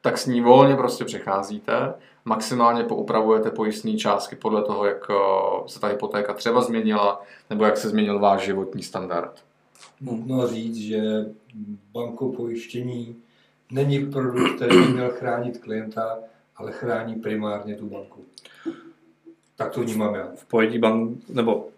tak 0.01 0.19
s 0.19 0.27
ní 0.27 0.41
volně 0.41 0.77
prostě 0.77 1.05
přecházíte, 1.05 1.95
maximálně 2.25 2.85
poupravujete 2.85 3.51
pojistné 3.51 3.97
částky 3.97 4.37
podle 4.37 4.63
toho, 4.63 4.85
jak 4.85 5.07
eh, 5.11 5.15
se 5.67 5.81
ta 5.81 5.87
hypotéka 5.87 6.35
třeba 6.35 6.61
změnila, 6.61 7.23
nebo 7.51 7.65
jak 7.65 7.77
se 7.77 7.89
změnil 7.89 8.19
váš 8.19 8.45
životní 8.45 8.83
standard. 8.83 9.33
Nutno 10.01 10.49
říct, 10.49 10.77
že 10.77 11.01
banko 11.93 12.29
pojištění 12.29 13.17
není 13.73 14.07
produkt, 14.07 14.57
který 14.57 14.79
by 14.79 14.93
měl 14.93 15.11
chránit 15.11 15.59
klienta, 15.59 16.19
ale 16.57 16.73
chrání 16.73 17.15
primárně 17.15 17.77
tu 17.77 17.87
banku. 17.87 18.21
Tak 19.57 19.71
to 19.71 19.81
vnímám 19.81 20.15
já. 20.15 20.29
V 20.37 20.45
pojetí 20.45 20.79
bank, 20.79 21.19
nebo 21.29 21.69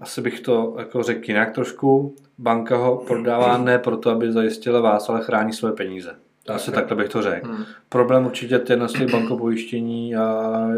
asi 0.00 0.20
bych 0.20 0.40
to 0.40 0.74
jako 0.78 1.02
řekl 1.02 1.28
jinak 1.28 1.54
trošku, 1.54 2.14
banka 2.38 2.76
ho 2.76 2.96
prodává 2.96 3.58
ne 3.58 3.78
proto, 3.78 4.10
aby 4.10 4.32
zajistila 4.32 4.80
vás, 4.80 5.08
ale 5.08 5.24
chrání 5.24 5.52
své 5.52 5.72
peníze. 5.72 6.16
Tak, 6.44 6.56
asi 6.56 6.72
takhle 6.72 6.96
bych 6.96 7.08
to 7.08 7.22
řekl. 7.22 7.48
Hmm. 7.48 7.64
Problém 7.88 8.26
určitě 8.26 8.58
ten 8.58 8.88
z 8.88 9.10
bankopojištění 9.12 10.16
a, 10.16 10.68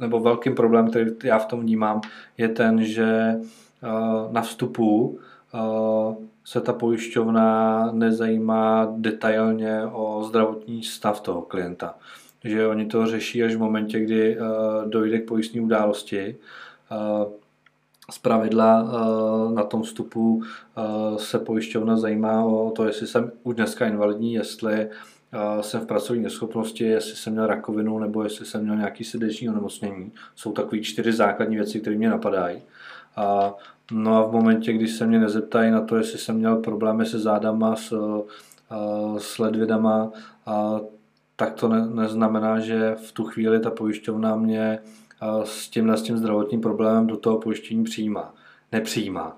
nebo 0.00 0.20
velkým 0.20 0.54
problém, 0.54 0.90
který 0.90 1.10
já 1.24 1.38
v 1.38 1.46
tom 1.46 1.60
vnímám, 1.60 2.00
je 2.38 2.48
ten, 2.48 2.84
že 2.84 3.34
na 4.30 4.42
vstupu 4.42 5.18
se 6.44 6.60
ta 6.60 6.72
pojišťovna 6.72 7.88
nezajímá 7.92 8.94
detailně 8.96 9.82
o 9.92 10.24
zdravotní 10.28 10.82
stav 10.82 11.20
toho 11.20 11.42
klienta. 11.42 11.94
Že 12.44 12.66
oni 12.66 12.86
to 12.86 13.06
řeší 13.06 13.42
až 13.42 13.54
v 13.54 13.58
momentě, 13.58 14.00
kdy 14.00 14.38
dojde 14.86 15.18
k 15.18 15.28
pojistné 15.28 15.60
události. 15.60 16.36
Z 18.10 18.18
pravidla 18.18 18.90
na 19.54 19.62
tom 19.62 19.82
vstupu 19.82 20.42
se 21.16 21.38
pojišťovna 21.38 21.96
zajímá 21.96 22.44
o 22.44 22.70
to, 22.70 22.84
jestli 22.84 23.06
jsem 23.06 23.32
už 23.42 23.54
dneska 23.54 23.86
invalidní, 23.86 24.34
jestli 24.34 24.88
jsem 25.60 25.80
v 25.80 25.86
pracovní 25.86 26.22
neschopnosti, 26.22 26.84
jestli 26.84 27.16
jsem 27.16 27.32
měl 27.32 27.46
rakovinu 27.46 27.98
nebo 27.98 28.22
jestli 28.22 28.46
jsem 28.46 28.62
měl 28.62 28.76
nějaký 28.76 29.04
srdeční 29.04 29.48
onemocnění. 29.48 30.12
Jsou 30.34 30.52
takové 30.52 30.82
čtyři 30.82 31.12
základní 31.12 31.56
věci, 31.56 31.80
které 31.80 31.96
mě 31.96 32.10
napadají. 32.10 32.62
A, 33.16 33.54
no 33.92 34.16
a 34.16 34.26
v 34.26 34.32
momentě, 34.32 34.72
když 34.72 34.92
se 34.92 35.06
mě 35.06 35.18
nezeptají 35.18 35.70
na 35.70 35.80
to, 35.80 35.96
jestli 35.96 36.18
jsem 36.18 36.36
měl 36.36 36.56
problémy 36.56 37.06
se 37.06 37.18
zádama, 37.18 37.76
s, 37.76 37.92
a, 38.70 39.14
s 39.18 39.38
ledvidama, 39.38 40.10
a, 40.46 40.80
tak 41.36 41.54
to 41.54 41.68
ne, 41.68 41.86
neznamená, 41.86 42.60
že 42.60 42.94
v 42.94 43.12
tu 43.12 43.24
chvíli 43.24 43.60
ta 43.60 43.70
pojišťovna 43.70 44.36
mě 44.36 44.78
a, 45.20 45.44
s 45.44 45.68
tímhle 45.68 45.96
s 45.96 46.02
tím 46.02 46.18
zdravotním 46.18 46.60
problémem 46.60 47.06
do 47.06 47.16
toho 47.16 47.38
pojištění 47.38 47.84
přijímá. 47.84 48.34
Nepřijímá. 48.72 49.36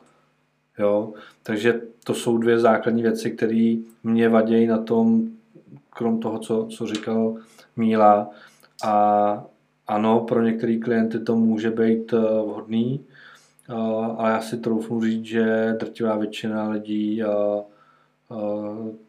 Jo? 0.79 1.13
Takže 1.43 1.81
to 2.05 2.15
jsou 2.15 2.39
dvě 2.39 2.59
základní 2.59 3.03
věci, 3.03 3.31
které 3.31 3.77
mě 4.03 4.29
vadějí 4.29 4.67
na 4.67 4.79
tom, 4.79 5.29
krom 5.91 6.21
toho, 6.21 6.39
co, 6.39 6.67
co 6.71 6.87
říkal 6.87 7.37
Míla. 7.77 8.31
A 8.85 9.45
ano, 9.87 10.21
pro 10.21 10.43
některé 10.43 10.77
klienty 10.77 11.19
to 11.19 11.37
může 11.37 11.71
být 11.71 12.13
eh, 12.13 12.19
vhodný, 12.19 13.05
ale 14.19 14.31
já 14.31 14.41
si 14.41 14.57
troufnu 14.57 15.03
říct, 15.03 15.25
že 15.25 15.77
drtivá 15.81 16.17
většina 16.17 16.69
lidí 16.69 17.23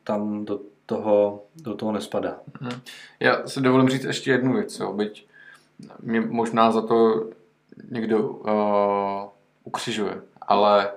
tam 0.04 0.46
do 0.46 0.60
toho, 0.86 1.44
do 1.56 1.74
toho 1.74 1.92
nespadá. 1.92 2.40
Mhm. 2.62 2.72
Já 3.20 3.48
si 3.48 3.62
dovolím 3.62 3.90
říct 3.90 4.04
ještě 4.04 4.32
jednu 4.32 4.54
věc, 4.54 4.80
jo, 4.80 4.94
byť 4.94 5.28
mě 6.00 6.22
možná 6.22 6.72
za 6.72 6.82
to 6.82 7.30
někdo 7.92 8.30
uh, 8.30 9.30
ukřižuje, 9.64 10.22
ale 10.42 10.90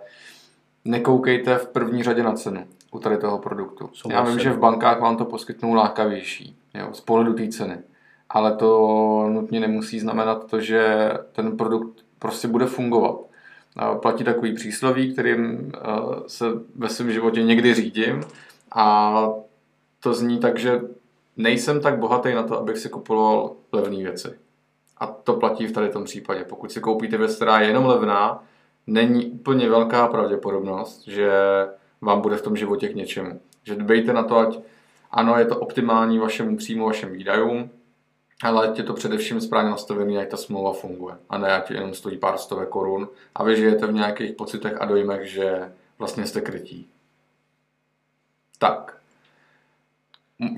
nekoukejte 0.84 1.58
v 1.58 1.66
první 1.66 2.02
řadě 2.02 2.22
na 2.22 2.32
cenu 2.32 2.66
u 2.90 2.98
tady 2.98 3.16
toho 3.16 3.38
produktu. 3.38 3.90
Já 4.10 4.22
vím, 4.22 4.38
že 4.38 4.52
v 4.52 4.58
bankách 4.58 5.00
vám 5.00 5.16
to 5.16 5.24
poskytnou 5.24 5.74
lákavější, 5.74 6.56
jo, 6.74 6.88
z 6.92 7.00
pohledu 7.00 7.34
té 7.34 7.48
ceny, 7.48 7.78
ale 8.30 8.56
to 8.56 9.26
nutně 9.28 9.60
nemusí 9.60 10.00
znamenat 10.00 10.50
to, 10.50 10.60
že 10.60 11.12
ten 11.32 11.56
produkt 11.56 12.04
prostě 12.18 12.48
bude 12.48 12.66
fungovat 12.66 13.16
platí 14.00 14.24
takový 14.24 14.54
přísloví, 14.54 15.12
kterým 15.12 15.72
eh, 15.74 15.80
se 16.26 16.44
ve 16.74 16.88
svém 16.88 17.12
životě 17.12 17.42
někdy 17.42 17.74
řídím 17.74 18.22
a 18.74 19.14
to 20.00 20.14
zní 20.14 20.38
tak, 20.38 20.58
že 20.58 20.80
nejsem 21.36 21.80
tak 21.80 21.98
bohatý 21.98 22.34
na 22.34 22.42
to, 22.42 22.58
abych 22.58 22.78
si 22.78 22.88
kupoval 22.88 23.52
levné 23.72 23.96
věci. 23.96 24.28
A 24.98 25.06
to 25.06 25.34
platí 25.34 25.66
v 25.66 25.72
tady 25.72 25.88
tom 25.88 26.04
případě. 26.04 26.44
Pokud 26.44 26.72
si 26.72 26.80
koupíte 26.80 27.18
věc, 27.18 27.36
která 27.36 27.60
je 27.60 27.68
jenom 27.68 27.86
levná, 27.86 28.44
není 28.86 29.26
úplně 29.26 29.68
velká 29.68 30.08
pravděpodobnost, 30.08 31.08
že 31.08 31.30
vám 32.00 32.20
bude 32.20 32.36
v 32.36 32.42
tom 32.42 32.56
životě 32.56 32.88
k 32.88 32.94
něčemu. 32.94 33.40
Že 33.64 33.74
dbejte 33.74 34.12
na 34.12 34.22
to, 34.22 34.38
ať 34.38 34.58
ano, 35.10 35.38
je 35.38 35.44
to 35.44 35.58
optimální 35.58 36.18
vašemu 36.18 36.56
příjmu, 36.56 36.86
vašim 36.86 37.12
výdajům, 37.12 37.70
ale 38.42 38.68
ať 38.68 38.78
je 38.78 38.84
to 38.84 38.94
především 38.94 39.40
správně 39.40 39.70
nastavený, 39.70 40.14
jak 40.14 40.28
ta 40.28 40.36
smlouva 40.36 40.72
funguje. 40.72 41.16
A 41.30 41.38
ne, 41.38 41.52
ať 41.52 41.70
jenom 41.70 41.94
stojí 41.94 42.18
pár 42.18 42.38
stovek 42.38 42.68
korun 42.68 43.08
a 43.34 43.44
vy 43.44 43.56
žijete 43.56 43.86
v 43.86 43.92
nějakých 43.92 44.32
pocitech 44.32 44.80
a 44.80 44.84
dojmech, 44.84 45.30
že 45.30 45.72
vlastně 45.98 46.26
jste 46.26 46.40
krytí. 46.40 46.88
Tak. 48.58 48.96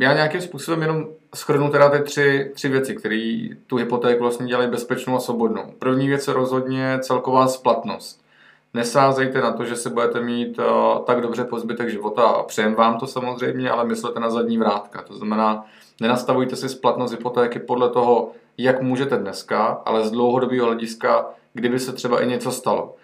Já 0.01 0.15
nějakým 0.15 0.41
způsobem 0.41 0.83
jenom 0.83 1.09
schrnu 1.35 1.71
teda 1.71 1.91
ty 1.91 2.03
tři, 2.03 2.51
tři 2.55 2.69
věci, 2.69 2.95
které 2.95 3.49
tu 3.67 3.77
hypotéku 3.77 4.23
vlastně 4.23 4.47
dělají 4.47 4.71
bezpečnou 4.71 5.17
a 5.17 5.21
svobodnou. 5.21 5.73
První 5.79 6.09
věc 6.09 6.29
je 6.29 6.35
rozhodně 6.35 6.99
celková 7.03 7.49
splatnost. 7.49 8.24
Nesázejte 8.75 9.41
na 9.41 9.53
to, 9.53 9.65
že 9.65 9.77
se 9.77 9.91
budete 9.91 10.21
mít 10.21 10.59
uh, 10.59 11.05
tak 11.05 11.21
dobře 11.21 11.45
po 11.45 11.59
zbytek 11.59 11.91
života 11.91 12.23
a 12.23 12.43
přejem 12.43 12.75
vám 12.75 12.99
to 12.99 13.07
samozřejmě, 13.07 13.71
ale 13.71 13.85
myslete 13.85 14.21
na 14.21 14.31
zadní 14.31 14.59
vrátka. 14.59 15.03
To 15.03 15.15
znamená, 15.15 15.65
Nenastavujte 16.01 16.57
si 16.57 16.69
splatnost 16.69 17.15
hypotéky 17.15 17.59
podle 17.59 17.91
toho, 17.91 18.31
jak 18.59 18.83
můžete 18.83 19.17
dneska, 19.17 19.83
ale 19.85 20.07
z 20.07 20.11
dlouhodobého 20.11 20.67
hlediska, 20.67 21.27
kdyby 21.53 21.79
se 21.79 21.93
třeba 21.93 22.23
i 22.23 22.27
něco 22.27 22.53
stalo. 22.53 22.95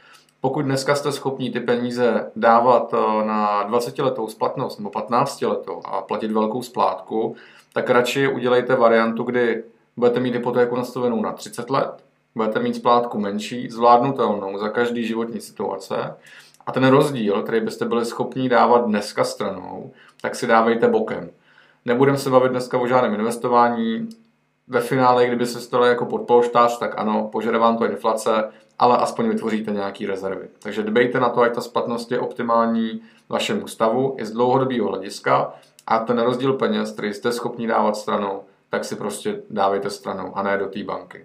Pokud 0.40 0.62
dneska 0.62 0.94
jste 0.94 1.12
schopni 1.12 1.50
ty 1.50 1.61
peníze 1.61 2.30
dávat 2.37 2.94
eh, 2.94 3.24
na 3.24 3.62
20 3.62 3.98
letou 3.98 4.28
splatnost 4.28 4.78
nebo 4.78 4.90
15 4.90 5.42
letou 5.42 5.80
a 5.85 6.02
platit 6.02 6.33
velkou 6.33 6.62
splátku, 6.62 7.37
tak 7.72 7.90
radši 7.90 8.28
udělejte 8.28 8.76
variantu, 8.76 9.22
kdy 9.22 9.64
budete 9.96 10.20
mít 10.20 10.35
hypotéku 10.35 10.76
nastavenou 10.76 11.22
na 11.22 11.33
30 11.33 11.70
let, 11.70 12.04
budete 12.35 12.61
mít 12.61 12.75
splátku 12.75 13.19
menší, 13.19 13.69
zvládnutelnou 13.71 14.59
za 14.59 14.69
každý 14.69 15.07
životní 15.07 15.40
situace 15.40 16.16
a 16.66 16.73
ten 16.73 16.87
rozdíl, 16.87 17.43
který 17.43 17.61
byste 17.61 17.85
byli 17.85 18.05
schopni 18.05 18.49
dávat 18.49 18.85
dneska 18.85 19.25
stranou, 19.25 19.93
tak 20.21 20.35
si 20.35 20.47
dávejte 20.47 20.88
bokem. 20.88 21.31
Nebudeme 21.85 22.19
se 22.19 22.31
bavit 22.31 22.49
dneska 22.49 22.79
o 22.79 22.87
žádném 22.87 23.14
investování. 23.14 24.09
Ve 24.69 24.81
finále, 24.81 25.27
kdyby 25.27 25.47
se 25.47 25.61
stalo 25.61 25.85
jako 25.85 26.07
podpolštář, 26.07 26.79
tak 26.79 26.99
ano, 26.99 27.29
požere 27.33 27.59
vám 27.59 27.77
to 27.77 27.85
inflace, 27.85 28.51
ale 28.79 28.97
aspoň 28.97 29.29
vytvoříte 29.29 29.71
nějaký 29.71 30.07
rezervy. 30.07 30.49
Takže 30.62 30.83
dbejte 30.83 31.21
na 31.21 31.29
to, 31.29 31.40
ať 31.40 31.55
ta 31.55 31.61
splatnost 31.61 32.12
je 32.12 32.19
optimální 32.19 33.03
vašemu 33.29 33.69
stavu 33.69 34.14
i 34.19 34.27
z 34.27 34.31
dlouhodobého 34.31 34.88
hlediska 34.88 35.55
a 35.87 35.99
ten 35.99 36.19
rozdíl 36.19 36.53
peněz, 36.53 36.93
který 36.93 37.14
jste 37.14 37.33
schopni 37.33 37.66
dávat 37.66 37.97
stranou, 37.97 38.43
tak 38.71 38.85
si 38.85 38.97
prostě 38.97 39.43
dávejte 39.51 39.90
stranou 39.90 40.37
a 40.37 40.43
ne 40.43 40.59
do 40.59 40.66
té 40.66 40.85
banky. 40.85 41.25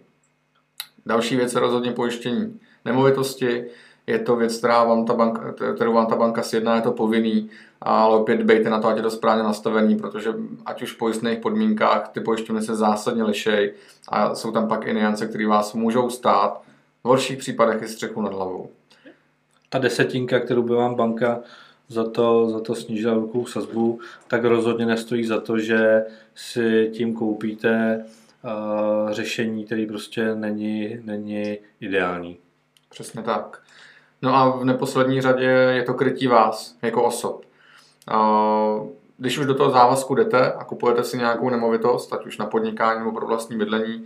Další 1.06 1.36
věc 1.36 1.54
je 1.54 1.60
rozhodně 1.60 1.92
pojištění 1.92 2.60
nemovitosti. 2.86 3.66
Je 4.08 4.20
to 4.20 4.36
věc, 4.36 4.58
která 4.58 4.84
vám 4.84 5.06
ta 5.06 5.14
banka, 5.14 5.54
kterou 5.76 5.94
vám 5.94 6.06
ta 6.06 6.16
banka 6.16 6.44
sjedná, 6.44 6.76
je 6.76 6.82
to 6.82 6.92
povinný, 6.92 7.50
ale 7.82 8.18
opět 8.18 8.42
bejte 8.42 8.70
na 8.70 8.82
to, 8.82 8.88
ať 8.88 8.98
je 8.98 9.04
to 9.04 9.10
správně 9.10 9.44
nastavený, 9.44 9.96
protože 9.96 10.34
ať 10.66 10.82
už 10.82 10.92
v 10.92 10.98
pojistných 10.98 11.40
podmínkách 11.40 12.10
ty 12.10 12.20
pojišťovny 12.20 12.62
se 12.62 12.76
zásadně 12.76 13.24
lišej 13.24 13.74
a 14.10 14.36
jsou 14.36 14.52
tam 14.52 14.68
pak 14.68 14.88
i 14.88 14.94
niance, 14.94 15.28
které 15.28 15.48
vás 15.48 15.74
můžou 15.74 16.10
stát 16.10 16.62
v 17.04 17.08
horších 17.08 17.38
případech 17.38 17.82
i 17.82 17.88
střechu 17.88 18.22
nad 18.22 18.34
hlavou. 18.34 18.70
Ta 19.70 19.80
desetinka, 19.80 20.40
kterou 20.40 20.64
by 20.64 20.74
vám 20.74 20.96
banka 20.96 21.40
za 21.88 22.10
to, 22.10 22.50
za 22.50 22.60
to 22.60 22.76
snížila 22.76 23.14
rukou 23.14 23.46
sazbu, 23.46 24.00
tak 24.28 24.44
rozhodně 24.44 24.86
nestojí 24.86 25.26
za 25.26 25.40
to, 25.40 25.60
že 25.60 26.06
si 26.36 26.90
tím 26.94 27.14
koupíte 27.14 28.06
řešení, 29.12 29.66
který 29.66 29.86
prostě 29.86 30.36
není, 30.36 30.98
není 31.04 31.58
ideální. 31.80 32.38
Přesně 32.90 33.24
tak. 33.24 33.62
No 34.22 34.36
a 34.36 34.50
v 34.50 34.66
neposlední 34.66 35.22
řadě 35.22 35.46
je 35.46 35.84
to 35.84 35.94
krytí 35.94 36.28
vás 36.28 36.76
jako 36.82 37.04
osob. 37.04 37.46
Když 39.18 39.38
už 39.38 39.46
do 39.46 39.56
toho 39.56 39.72
závazku 39.72 40.16
jdete 40.16 40.52
a 40.52 40.64
kupujete 40.64 41.04
si 41.04 41.18
nějakou 41.18 41.50
nemovitost, 41.50 42.14
ať 42.14 42.26
už 42.26 42.38
na 42.38 42.46
podnikání 42.46 43.00
nebo 43.00 43.12
pro 43.12 43.28
vlastní 43.28 43.58
bydlení, 43.58 44.06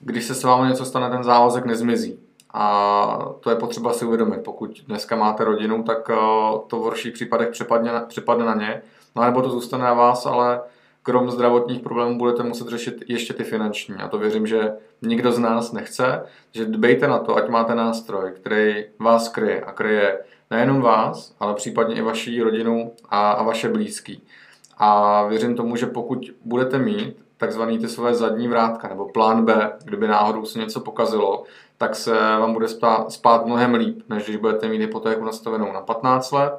když 0.00 0.24
se 0.24 0.34
s 0.34 0.44
vámi 0.44 0.68
něco 0.68 0.84
stane, 0.84 1.10
ten 1.10 1.24
závazek 1.24 1.64
nezmizí. 1.64 2.18
A 2.54 3.28
to 3.40 3.50
je 3.50 3.56
potřeba 3.56 3.92
si 3.92 4.04
uvědomit. 4.04 4.44
Pokud 4.44 4.80
dneska 4.86 5.16
máte 5.16 5.44
rodinu, 5.44 5.82
tak 5.82 6.10
eh, 6.10 6.14
to 6.66 6.78
v 6.78 6.82
horších 6.82 7.12
případech 7.12 7.48
přepadne, 7.48 8.04
přepadne 8.08 8.44
na 8.44 8.54
ně. 8.54 8.82
No 9.16 9.24
nebo 9.24 9.42
to 9.42 9.50
zůstane 9.50 9.84
na 9.84 9.94
vás, 9.94 10.26
ale 10.26 10.60
krom 11.02 11.30
zdravotních 11.30 11.80
problémů 11.80 12.18
budete 12.18 12.42
muset 12.42 12.68
řešit 12.68 13.02
ještě 13.08 13.34
ty 13.34 13.44
finanční. 13.44 13.94
A 13.94 14.08
to 14.08 14.18
věřím, 14.18 14.46
že 14.46 14.72
nikdo 15.02 15.32
z 15.32 15.38
nás 15.38 15.72
nechce. 15.72 16.26
Že 16.52 16.64
dbejte 16.64 17.08
na 17.08 17.18
to, 17.18 17.36
ať 17.36 17.48
máte 17.48 17.74
nástroj, 17.74 18.32
který 18.36 18.84
vás 18.98 19.28
kryje 19.28 19.60
a 19.60 19.72
kryje 19.72 20.18
nejenom 20.50 20.80
vás, 20.80 21.34
ale 21.40 21.54
případně 21.54 21.94
i 21.94 22.02
vaši 22.02 22.42
rodinu 22.42 22.92
a, 23.08 23.30
a 23.30 23.42
vaše 23.42 23.68
blízký. 23.68 24.22
A 24.78 25.22
věřím 25.26 25.56
tomu, 25.56 25.76
že 25.76 25.86
pokud 25.86 26.30
budete 26.44 26.78
mít 26.78 27.16
takzvaný 27.36 27.78
ty 27.78 27.88
své 27.88 28.14
zadní 28.14 28.48
vrátka 28.48 28.88
nebo 28.88 29.08
plán 29.08 29.44
B, 29.44 29.72
kdyby 29.84 30.08
náhodou 30.08 30.44
se 30.44 30.58
něco 30.58 30.80
pokazilo, 30.80 31.44
tak 31.78 31.94
se 31.94 32.14
vám 32.14 32.52
bude 32.52 32.68
spát, 32.68 33.12
spát 33.12 33.46
mnohem 33.46 33.74
líp, 33.74 34.02
než 34.08 34.24
když 34.24 34.36
budete 34.36 34.68
mít 34.68 34.78
hypotéku 34.78 35.24
nastavenou 35.24 35.72
na 35.72 35.80
15 35.80 36.32
let, 36.32 36.52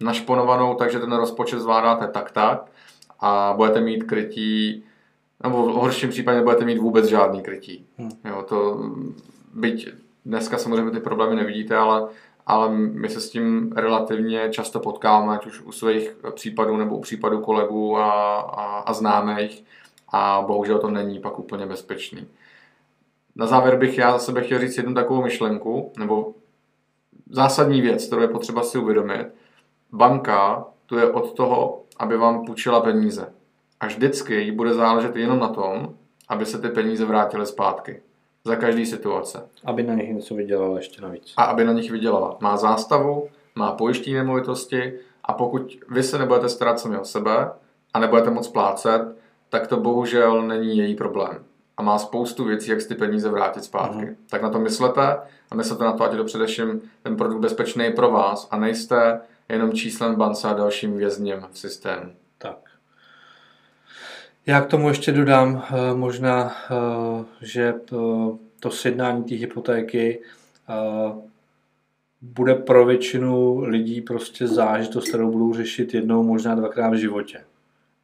našponovanou, 0.00 0.74
takže 0.74 0.98
ten 0.98 1.12
rozpočet 1.12 1.60
zvládáte 1.60 2.08
tak 2.08 2.30
tak 2.30 2.70
a 3.20 3.52
budete 3.56 3.80
mít 3.80 4.04
krytí, 4.04 4.84
nebo 5.42 5.62
v 5.62 5.74
horším 5.74 6.10
případě 6.10 6.42
budete 6.42 6.64
mít 6.64 6.78
vůbec 6.78 7.06
žádný 7.06 7.42
krytí. 7.42 7.86
Hmm. 7.98 8.10
Jo, 8.24 8.44
to, 8.48 8.90
byť 9.54 9.88
dneska 10.24 10.58
samozřejmě 10.58 10.90
ty 10.90 11.00
problémy 11.00 11.36
nevidíte, 11.36 11.76
ale, 11.76 12.08
ale 12.46 12.70
my 12.74 13.08
se 13.08 13.20
s 13.20 13.30
tím 13.30 13.72
relativně 13.76 14.48
často 14.50 14.80
potkáváme, 14.80 15.34
ať 15.34 15.46
už 15.46 15.60
u 15.60 15.72
svých 15.72 16.16
případů 16.34 16.76
nebo 16.76 16.96
u 16.96 17.00
případů 17.00 17.40
kolegů 17.40 17.98
a, 17.98 18.40
a, 18.40 18.78
a 18.78 18.92
známých 18.92 19.64
a 20.12 20.44
bohužel 20.46 20.78
to 20.78 20.90
není 20.90 21.20
pak 21.20 21.38
úplně 21.38 21.66
bezpečný. 21.66 22.26
Na 23.36 23.46
závěr 23.46 23.78
bych 23.78 23.98
já 23.98 24.12
za 24.12 24.18
sebe 24.18 24.42
chtěl 24.42 24.58
říct 24.58 24.76
jednu 24.76 24.94
takovou 24.94 25.22
myšlenku, 25.22 25.92
nebo 25.98 26.34
zásadní 27.30 27.80
věc, 27.80 28.06
kterou 28.06 28.22
je 28.22 28.28
potřeba 28.28 28.62
si 28.62 28.78
uvědomit. 28.78 29.26
Banka 29.92 30.64
tu 30.86 30.98
je 30.98 31.10
od 31.10 31.32
toho, 31.34 31.79
aby 32.00 32.16
vám 32.16 32.44
půjčila 32.44 32.80
peníze. 32.80 33.32
A 33.80 33.86
vždycky 33.86 34.34
jí 34.34 34.50
bude 34.50 34.74
záležet 34.74 35.16
jenom 35.16 35.38
na 35.38 35.48
tom, 35.48 35.94
aby 36.28 36.46
se 36.46 36.58
ty 36.58 36.68
peníze 36.68 37.04
vrátily 37.04 37.46
zpátky. 37.46 38.02
Za 38.44 38.56
každý 38.56 38.86
situace. 38.86 39.48
Aby 39.64 39.82
na 39.82 39.94
nich 39.94 40.10
něco 40.10 40.34
vydělala 40.34 40.76
ještě 40.76 41.02
navíc. 41.02 41.34
A 41.36 41.44
aby 41.44 41.64
na 41.64 41.72
nich 41.72 41.90
vydělala. 41.90 42.36
Má 42.40 42.56
zástavu, 42.56 43.28
má 43.54 43.72
pojištění 43.72 44.16
nemovitosti 44.16 44.92
a 45.24 45.32
pokud 45.32 45.78
vy 45.88 46.02
se 46.02 46.18
nebudete 46.18 46.48
starat 46.48 46.80
sami 46.80 46.98
o 46.98 47.04
sebe 47.04 47.50
a 47.94 47.98
nebudete 47.98 48.30
moc 48.30 48.48
plácet, 48.48 49.16
tak 49.48 49.66
to 49.66 49.76
bohužel 49.76 50.42
není 50.42 50.78
její 50.78 50.94
problém 50.94 51.44
a 51.80 51.82
má 51.82 51.98
spoustu 51.98 52.44
věcí, 52.44 52.70
jak 52.70 52.80
si 52.80 52.88
ty 52.88 52.94
peníze 52.94 53.28
vrátit 53.28 53.64
zpátky. 53.64 54.04
Mm. 54.04 54.16
Tak 54.30 54.42
na 54.42 54.50
to 54.50 54.58
myslete 54.58 55.18
a 55.50 55.54
myslete 55.54 55.84
na 55.84 55.92
to, 55.92 56.04
ať 56.04 56.12
je 56.12 56.18
to 56.18 56.24
především 56.24 56.80
ten 57.02 57.16
produkt 57.16 57.40
bezpečný 57.40 57.92
pro 57.92 58.10
vás 58.10 58.48
a 58.50 58.58
nejste 58.58 59.20
jenom 59.52 59.72
číslem 59.72 60.14
bance 60.14 60.48
a 60.48 60.52
dalším 60.52 60.96
vězněm 60.96 61.46
v 61.52 61.58
systému. 61.58 62.12
Tak. 62.38 62.56
Já 64.46 64.60
k 64.60 64.66
tomu 64.66 64.88
ještě 64.88 65.12
dodám 65.12 65.62
eh, 65.62 65.94
možná, 65.94 66.52
eh, 66.70 67.24
že 67.40 67.74
to 68.60 68.70
sjednání 68.70 69.24
té 69.24 69.34
hypotéky 69.34 70.22
eh, 70.68 71.30
bude 72.22 72.54
pro 72.54 72.86
většinu 72.86 73.60
lidí 73.60 74.00
prostě 74.00 74.46
zážitost, 74.46 75.08
kterou 75.08 75.30
budou 75.30 75.54
řešit 75.54 75.94
jednou, 75.94 76.22
možná 76.22 76.54
dvakrát 76.54 76.88
v 76.88 76.94
životě. 76.94 77.44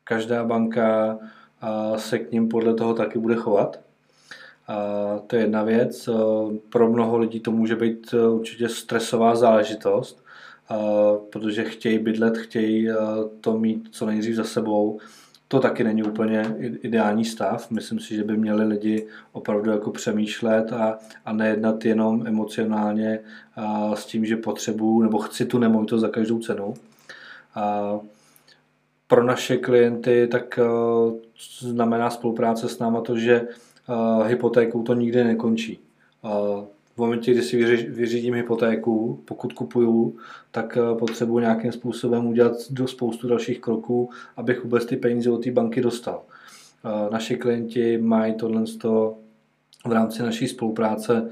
Každá 0.05 0.45
banka 0.45 1.19
se 1.97 2.19
k 2.19 2.33
ním 2.33 2.49
podle 2.49 2.75
toho 2.75 2.95
taky 2.95 3.19
bude 3.19 3.35
chovat. 3.35 3.81
To 5.27 5.37
je 5.37 5.43
jedna 5.43 5.63
věc. 5.63 6.09
Pro 6.69 6.91
mnoho 6.91 7.19
lidí 7.19 7.41
to 7.41 7.51
může 7.51 7.77
být 7.77 8.15
určitě 8.15 8.69
stresová 8.69 9.37
záležitost, 9.37 10.26
protože 11.33 11.65
chtějí 11.65 11.99
bydlet, 11.99 12.39
chtějí 12.39 12.89
to 13.41 13.59
mít 13.59 13.89
co 13.91 14.07
nejdřív 14.07 14.35
za 14.35 14.45
sebou. 14.45 14.99
To 15.49 15.61
taky 15.61 15.85
není 15.85 16.03
úplně 16.03 16.57
ideální 16.59 17.25
stav. 17.25 17.71
Myslím 17.71 18.01
si, 18.01 18.17
že 18.17 18.25
by 18.25 18.37
měli 18.37 18.65
lidi 18.65 19.07
opravdu 19.33 19.71
jako 19.71 19.91
přemýšlet 19.91 20.73
a, 20.73 20.99
a 21.25 21.33
nejednat 21.33 21.85
jenom 21.85 22.27
emocionálně 22.27 23.21
a 23.57 23.97
s 23.97 24.07
tím, 24.07 24.25
že 24.25 24.37
potřebuju 24.37 25.03
nebo 25.03 25.19
chci 25.19 25.45
tu 25.47 25.59
nemovitost 25.59 26.01
za 26.01 26.09
každou 26.09 26.39
cenu. 26.39 26.75
A 27.55 27.99
pro 29.07 29.25
naše 29.25 29.57
klienty 29.57 30.29
tak 30.31 30.59
znamená 31.61 32.11
spolupráce 32.11 32.69
s 32.69 32.79
náma 32.79 33.01
to, 33.01 33.19
že 33.19 33.49
hypotékou 34.27 34.83
to 34.83 34.95
nikdy 34.95 35.25
nekončí. 35.25 35.79
V 36.97 36.99
momentě, 36.99 37.33
kdy 37.33 37.43
si 37.43 37.57
vyřídím 37.91 38.35
hypotéku, 38.35 39.23
pokud 39.25 39.53
kupuju, 39.53 40.17
tak 40.51 40.79
potřebuji 40.99 41.39
nějakým 41.39 41.73
způsobem 41.73 42.27
udělat 42.27 42.53
do 42.71 42.89
spoustu 42.89 43.29
dalších 43.29 43.61
kroků, 43.61 44.11
abych 44.37 44.65
vůbec 44.65 44.87
ty 44.87 44.97
peníze 44.97 45.31
od 45.31 45.45
té 45.45 45.51
banky 45.51 45.81
dostal. 45.81 46.23
Naši 47.13 47.37
klienti 47.37 47.99
mají 47.99 48.35
tohle 48.35 48.65
v 49.87 49.93
rámci 49.93 50.23
naší 50.23 50.49
spolupráce 50.49 51.31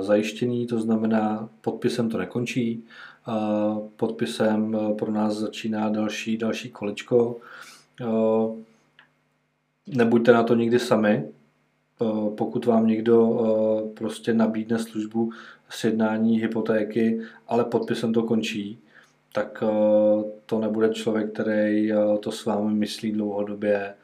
zajištěný, 0.00 0.66
to 0.66 0.80
znamená, 0.80 1.48
podpisem 1.60 2.08
to 2.08 2.18
nekončí, 2.18 2.84
podpisem 3.96 4.78
pro 4.98 5.12
nás 5.12 5.34
začíná 5.34 5.88
další, 5.88 6.36
další 6.36 6.70
kolečko. 6.70 7.36
Nebuďte 9.86 10.32
na 10.32 10.42
to 10.42 10.54
nikdy 10.54 10.78
sami, 10.78 11.24
pokud 12.36 12.66
vám 12.66 12.86
někdo 12.86 13.40
prostě 13.96 14.34
nabídne 14.34 14.78
službu 14.78 15.32
sjednání 15.68 16.40
hypotéky, 16.40 17.20
ale 17.48 17.64
podpisem 17.64 18.12
to 18.12 18.22
končí, 18.22 18.78
tak 19.32 19.62
to 20.46 20.58
nebude 20.58 20.88
člověk, 20.88 21.32
který 21.32 21.92
to 22.20 22.32
s 22.32 22.44
vámi 22.44 22.74
myslí 22.74 23.12
dlouhodobě 23.12 23.94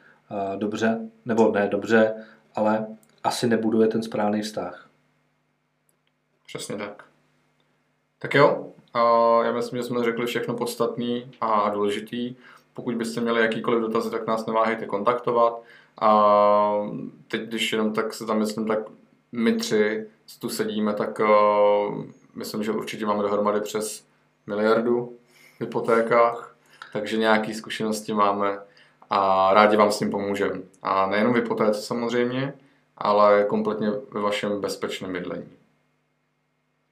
dobře, 0.57 1.09
nebo 1.25 1.51
ne 1.51 1.67
dobře, 1.67 2.13
ale 2.55 2.87
asi 3.23 3.47
nebuduje 3.47 3.87
ten 3.87 4.03
správný 4.03 4.41
vztah. 4.41 4.89
Přesně 6.47 6.75
tak. 6.75 7.05
Tak 8.19 8.33
jo, 8.33 8.73
já 9.43 9.51
myslím, 9.51 9.79
že 9.79 9.83
jsme 9.83 10.03
řekli 10.03 10.25
všechno 10.25 10.53
podstatný 10.53 11.31
a 11.41 11.69
důležitý. 11.69 12.35
Pokud 12.73 12.95
byste 12.95 13.21
měli 13.21 13.41
jakýkoliv 13.41 13.81
dotazy, 13.81 14.09
tak 14.09 14.27
nás 14.27 14.45
neváhejte 14.45 14.85
kontaktovat. 14.85 15.61
A 16.01 16.89
teď, 17.27 17.41
když 17.41 17.71
jenom 17.71 17.93
tak 17.93 18.13
se 18.13 18.25
tam 18.25 18.39
myslím, 18.39 18.67
tak 18.67 18.79
my 19.31 19.53
tři 19.53 20.07
tu 20.39 20.49
sedíme, 20.49 20.93
tak 20.93 21.19
uh, 21.19 22.05
myslím, 22.35 22.63
že 22.63 22.71
určitě 22.71 23.05
máme 23.05 23.23
dohromady 23.23 23.61
přes 23.61 24.05
miliardu 24.47 25.13
v 25.57 25.61
hypotékách, 25.61 26.55
takže 26.93 27.17
nějaké 27.17 27.53
zkušenosti 27.53 28.13
máme 28.13 28.59
a 29.09 29.49
rádi 29.53 29.77
vám 29.77 29.91
s 29.91 29.99
tím 29.99 30.11
pomůžeme. 30.11 30.59
A 30.81 31.07
nejenom 31.07 31.33
v 31.33 31.35
hypotéce 31.35 31.81
samozřejmě, 31.81 32.53
ale 32.97 33.45
kompletně 33.49 33.89
ve 34.11 34.21
vašem 34.21 34.61
bezpečném 34.61 35.13
bydlení. 35.13 35.49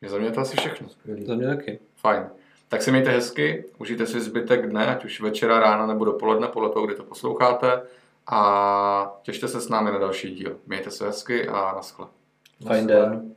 Je 0.02 0.10
za 0.10 0.18
mě 0.18 0.32
to 0.32 0.42
asi 0.42 0.58
všechno. 0.58 0.88
Za 1.26 1.36
mě 1.36 1.48
taky. 1.48 1.80
Fajn. 1.96 2.30
Tak 2.70 2.82
si 2.82 2.92
mějte 2.92 3.12
hezky, 3.12 3.66
užijte 3.78 4.06
si 4.06 4.22
zbytek 4.22 4.70
dne, 4.70 4.88
ať 4.88 5.06
už 5.06 5.22
večera, 5.22 5.60
rána 5.60 5.86
nebo 5.86 6.06
dopoledne, 6.06 6.48
podle 6.48 6.70
toho, 6.70 6.86
kdy 6.86 6.96
to 6.96 7.04
posloucháte. 7.04 7.82
A 8.28 9.20
těšte 9.22 9.48
se 9.48 9.62
s 9.62 9.70
námi 9.70 9.92
na 9.92 9.98
další 9.98 10.36
díl. 10.36 10.58
Mějte 10.68 10.92
se 10.92 11.06
hezky 11.06 11.48
a 11.48 11.74
naschle. 11.76 12.06
Fajn 12.68 12.88
den. 12.88 13.36